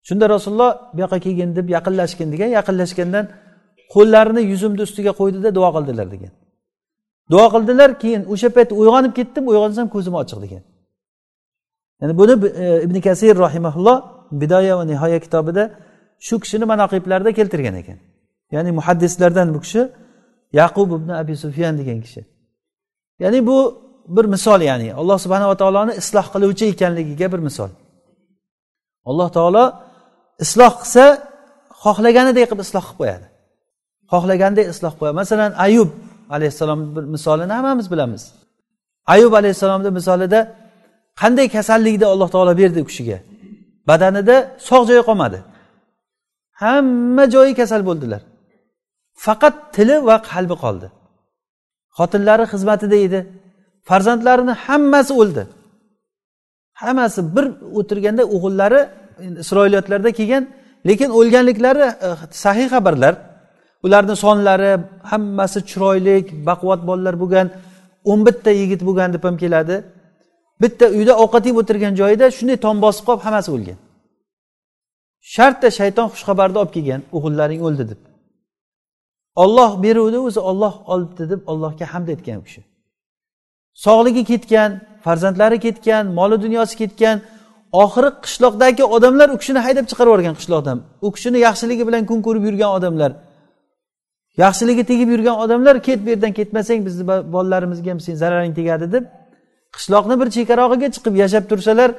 [0.08, 2.50] Shunda rasululloh bu yoqqa kelgin deb yaqinlashgin degan.
[2.58, 3.26] Yaqinlashgandan
[3.94, 6.32] qo'llarini yuzimni ustiga qo'ydida duo qildilar degan.
[7.32, 10.64] Duo qildilar keyin o'sha payt uyg'onib ketdim uyg'onsam ko'zim ochiq degan.
[12.02, 13.98] Ya'ni buni e, ibn kasir rahimaulloh
[14.32, 15.64] bidoya va nihoya kitobida
[16.28, 17.98] shu kishini manaqiblarida keltirgan ekan.
[18.56, 19.82] Ya'ni muhaddislardan bu kishi
[20.60, 22.22] yaqub ibn abi sufyan degan kishi.
[23.24, 23.58] Ya'ni bu
[24.16, 27.70] bir misol ya'ni alloh subhanava taoloni isloh qiluvchi ekanligiga bir misol.
[29.10, 29.66] Alloh taolo
[30.46, 31.04] isloh qilsa
[31.84, 33.26] xohlaganidek qilib isloh qilib qo'yadi.
[34.12, 35.16] Xohlagandek isloh qo'yadi.
[35.22, 35.90] Masalan ayub
[36.36, 38.24] alayhissalom bir misolini hammamiz bilamiz.
[39.14, 40.40] Ayub alayhissalomni misolida
[41.22, 43.18] qanday kasallikni alloh taolo berdi u kishiga?
[43.90, 44.36] Badanida
[44.68, 45.40] sog' joyi qolmadi.
[46.64, 48.22] Hamma joyi kasal bo'ldilar.
[49.26, 50.88] Faqat tili va qalbi qoldi.
[51.98, 53.20] Xotinlari xizmatida edi.
[53.90, 55.44] Farzandlarini hammasi o'ldi.
[56.82, 57.46] Hammasi bir
[57.80, 58.82] o'tirganda o'g'illari
[59.44, 60.44] isroiliyotlarda kelgan
[60.90, 62.10] lekin o'lganliklari e,
[62.44, 63.14] sahiy xabarlar
[63.86, 64.72] ularni sonlari
[65.12, 66.16] hammasi chiroyli
[66.50, 67.48] baquvvat bolalar bo'lgan
[68.12, 69.76] o'n bitta yigit bo'lgan deb ham keladi.
[70.62, 73.80] Bitta uyda ovqat yeb o'tirgan joyida shunday tom bosib qolib hammasi o'lgan.
[75.34, 78.02] Shartta shayton xushxabarni olib kelgan o'g'illaring o'ldi deb.
[79.44, 82.62] Olloh beruvdi o'zi olloh olibdi deb allohga hamd aytgan u kishi.
[83.86, 84.72] Sog'ligi ketgan
[85.06, 87.18] farzandlari ketgan moli dunyosi ketgan
[87.84, 90.78] oxiri qishloqdagi odamlar u kishini haydab chiqarib yuborgan qishloqdan.
[91.06, 93.12] U kishini yaxshiligi bilan kun ko'rib yurgan odamlar
[94.44, 97.04] yaxshiligi tegib yurgan odamlar ket bu yerdan ketmasang bizni
[97.36, 99.04] bolalarimizga ham sen zararing tegadi deb
[99.76, 101.90] qishloqni bir chekarog'iga chiqib yashab tursalar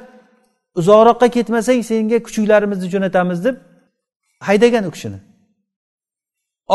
[0.79, 3.55] uzoqroqqa ketmasang senga kuchuklarimizni jo'natamiz deb
[4.47, 5.19] haydagan u kishini.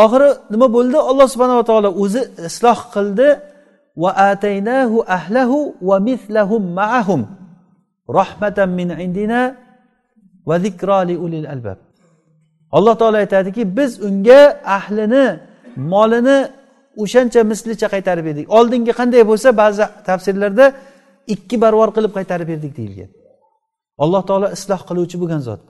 [0.02, 0.98] Oxiri nima bo'ldi?
[1.10, 3.28] Alloh subhanava taolo o'zi isloh qildi.
[4.02, 7.22] Va ataynahu ahlahu va mislahum ma'ahum
[8.18, 9.40] rahmatan min indina
[10.48, 11.78] va zikro li ulil albab.
[12.76, 14.42] Alloh taolo aytadiki biz unga
[14.78, 15.26] ahlini
[15.92, 16.38] molini
[17.02, 18.46] o'shancha mislicha qaytarib berdik.
[18.58, 20.66] Oldingi qanday bo'lsa ba'zi tafsirlarda
[21.34, 23.10] ikki barobar qilib qaytarib berdik deyilgan.
[24.04, 25.60] Alloh taolo isloh qiluvchi bo'lgan zot.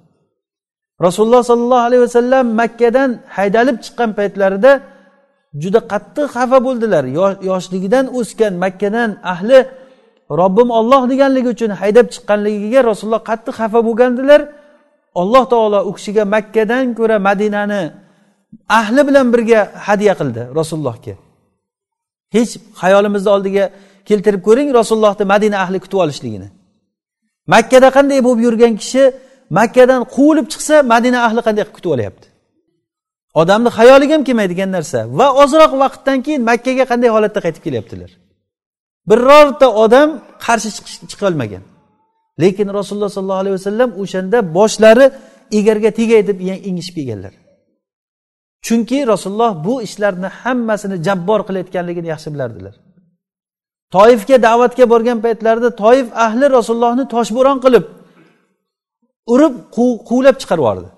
[1.06, 4.72] Rasululloh sollallohu alayhi vasallam makkadan haydalib chiqqan paytlarida
[5.62, 7.04] juda qattiq xafa bo'ldilar.
[7.50, 9.58] Yoshligidan o'sgan makkadan ahli
[10.40, 14.40] robbim olloh deganligi uchun haydab chiqqanligiga rasululloh qattiq xafa bo'lgandilar.
[15.20, 17.82] Alloh taolo u kishiga makkadan ko'ra madinani
[18.78, 21.14] ahli bilan birga hadya qildi rasulullohga.
[22.36, 23.64] Hech xayolimizni oldiga
[24.08, 26.48] keltirib ko'ring rasulullohni madina ahli kutib olishligini.
[27.54, 29.02] Makkada qanday bo'lib yurgan kishi
[29.58, 32.26] makkadan quvilib chiqsa madina ahli qanday qilib kutib olyapti?
[33.40, 38.10] Odamni xayoliga ham kelmaydigan narsa va ozroq vaqtdan keyin makkaga qanday holatda qaytib kelyaptilar?
[39.10, 40.08] Birorta odam
[40.46, 40.70] qarshi
[41.10, 41.62] chiqolmagan
[42.42, 45.06] lekin rasululloh sollallohu alayhi vasallam o'shanda boshlari
[45.58, 46.38] egarga tegay deb
[46.68, 47.34] engishib kelganlar.
[48.66, 52.74] Chunki rasululloh bu ishlarni hammasini jabbor qilayotganligini yaxshi bilardilar.
[53.94, 57.84] Toifga da'vatga borgan paytlarida toif ahli rasulullohni toshbo'ron qilib
[59.34, 59.54] urib
[60.08, 60.88] quvlab chiqarib yubordi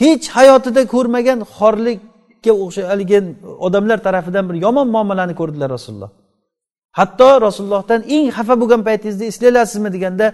[0.00, 3.24] hech hayotida ko'rmagan xorlikka o'xshagan
[3.66, 6.10] odamlar tarafidan bir yomon muomalani ko'rdilar rasululloh.
[6.98, 10.26] Hatto rasulullohdan eng xafa bo'lgan paytingizni eslaylasizmi deganda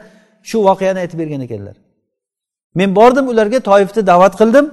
[0.49, 1.77] shu voqeani aytib bergan ekanlar.
[2.79, 4.67] Men bordim ularga toifni da'vat qildim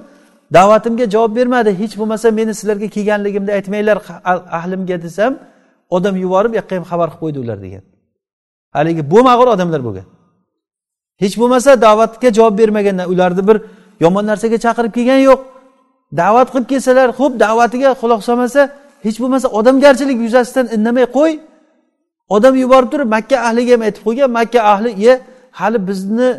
[0.54, 1.70] da'vatimga javob bermadi.
[1.80, 3.98] Hech bo'lmasa meni sizlarga kelganligimni aytmanglar
[4.58, 5.32] ahlimga desam
[5.96, 7.84] odam yuborib yoqqa ham xabar qilib qo'ydi ular degan.
[8.76, 10.06] Haligi bo'lmag'ur odamlar bo'lgan.
[11.22, 13.56] Hech bo'lmasa da'vatga javob bermagandan ularni bir
[14.04, 15.40] yomon narsaga chaqirib kelgani yo'q.
[16.20, 18.60] Da'vat qilib kelsalar ho'p da'vatiga quloq solmasa
[19.06, 21.32] hech bo'lmasa odamgarchilik yuzasidan indamay qo'y.
[22.36, 25.14] Odam yuborib turib makka ahliga ham aytib qo'ygan makka ahli ye
[25.58, 26.30] hali bizni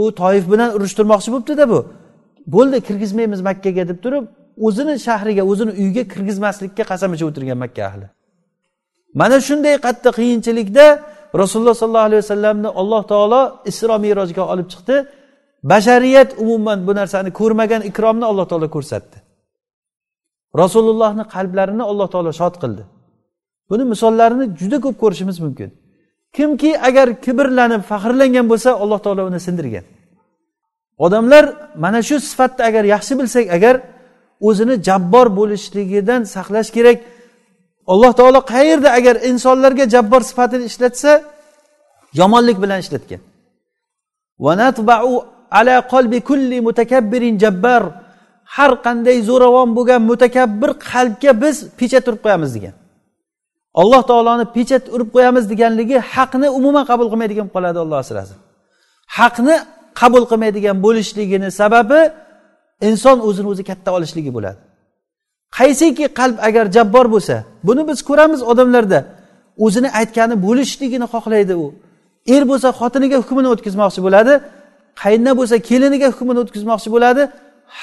[0.00, 1.80] u toif bilan urushtirmoqchi bo'libdida bu.
[2.54, 4.24] Bo'ldi kirgizmaymiz makkaga deb turib
[4.66, 8.06] o'zini shahriga o'zini uyiga kirgizmaslikka qasam ichib o'tirgan makka ahli.
[9.20, 10.86] Mana shunday qattiq qiyinchilikda
[11.42, 14.96] rasululloh sollallohu alayhi vasallamni alloh taolo isro merojga olib chiqdi.
[15.70, 19.16] Bashariyat umuman bu narsani ko'rmagan ikromni alloh taolo ko'rsatdi.
[20.62, 22.82] Rasulullohni qalblarini alloh taolo shod qildi.
[23.70, 25.70] Buni misollarini juda ko'p ko'rishimiz mumkin.
[26.36, 29.84] Kimki agar kibrlanib faxrlangan bo'lsa alloh taolo uni sindirgan.
[30.98, 31.44] Odamlar
[31.84, 33.74] mana shu sifatni agar yaxshi bilsak agar
[34.48, 36.98] o'zini jabbor bo'lishligidan saqlash kerak
[37.92, 41.10] alloh taolo qayerda agar insonlarga jabbor sifatini ishlatsa
[42.20, 43.20] yomonlik bilan ishlatgan.
[45.58, 47.82] Ala qalbi kulli mutakabbirin jabbar.
[48.56, 52.74] Har qanday zo'ravon bo'lgan mutakabbir qalbga biz pechat urib qo'yamiz degan.
[53.80, 58.38] Alloh taoloni pechat urib qo'yamiz deganligi haqni umuman qabul qilmaydigan bo'lib qoladi alloh asrasin.
[59.18, 59.56] Haqni
[60.00, 62.00] qabul qilmaydigan bo'lishligini sababi
[62.88, 64.60] inson o'zini o'zi katta olishligi bo'ladi.
[65.58, 67.36] Qaysiki qalb agar jabbor bo'lsa
[67.66, 69.00] buni biz ko'ramiz odamlarda.
[69.64, 71.66] O'zini aytgani bo'lishligini xohlaydi u.
[72.34, 74.34] Er bo'lsa xotiniga hukmini o'tkazmoqchi bo'ladi
[75.02, 77.22] qaynona bo'lsa keliniga hukmini o'tkazmoqchi bo'ladi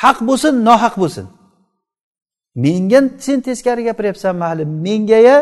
[0.01, 1.25] haq bo'lsin nohaq bo'lsin.
[2.63, 5.37] Menga sen teskari gapiryapsan mayli mengaya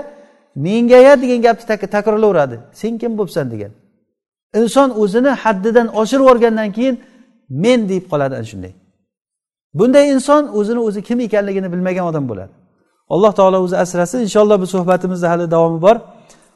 [0.65, 3.71] mengaya degan gapni takrorlaveradi sen kim bo'libsan degan.
[4.53, 6.95] inson o'zini haddidan oshirib yuborgandan keyin
[7.49, 8.73] men deyib qoladi ana shunday.
[9.73, 12.53] Bunday inson o'zini o'zi kim ekanligini bilmagan odam bo'ladi.
[13.13, 14.19] Alloh taolo o'zi asrasin.
[14.27, 15.97] Inshaalloh bu suhbatimizda hali davomi bor.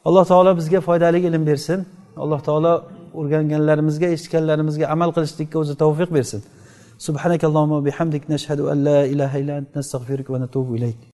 [0.05, 1.79] Alloh taolo bizga foydali ilm bersin.
[2.23, 2.73] Alloh taolo
[3.19, 6.41] o'rganganlarimizga eshitganlarimizga amal qilishlikka o'zi tavfiq bersin.
[7.07, 8.23] Subhanakallohu bihamdik.
[8.33, 9.69] Nashhadu an la ilaha illa ant.
[9.77, 11.01] Nastag'firuka va natubu ilayk.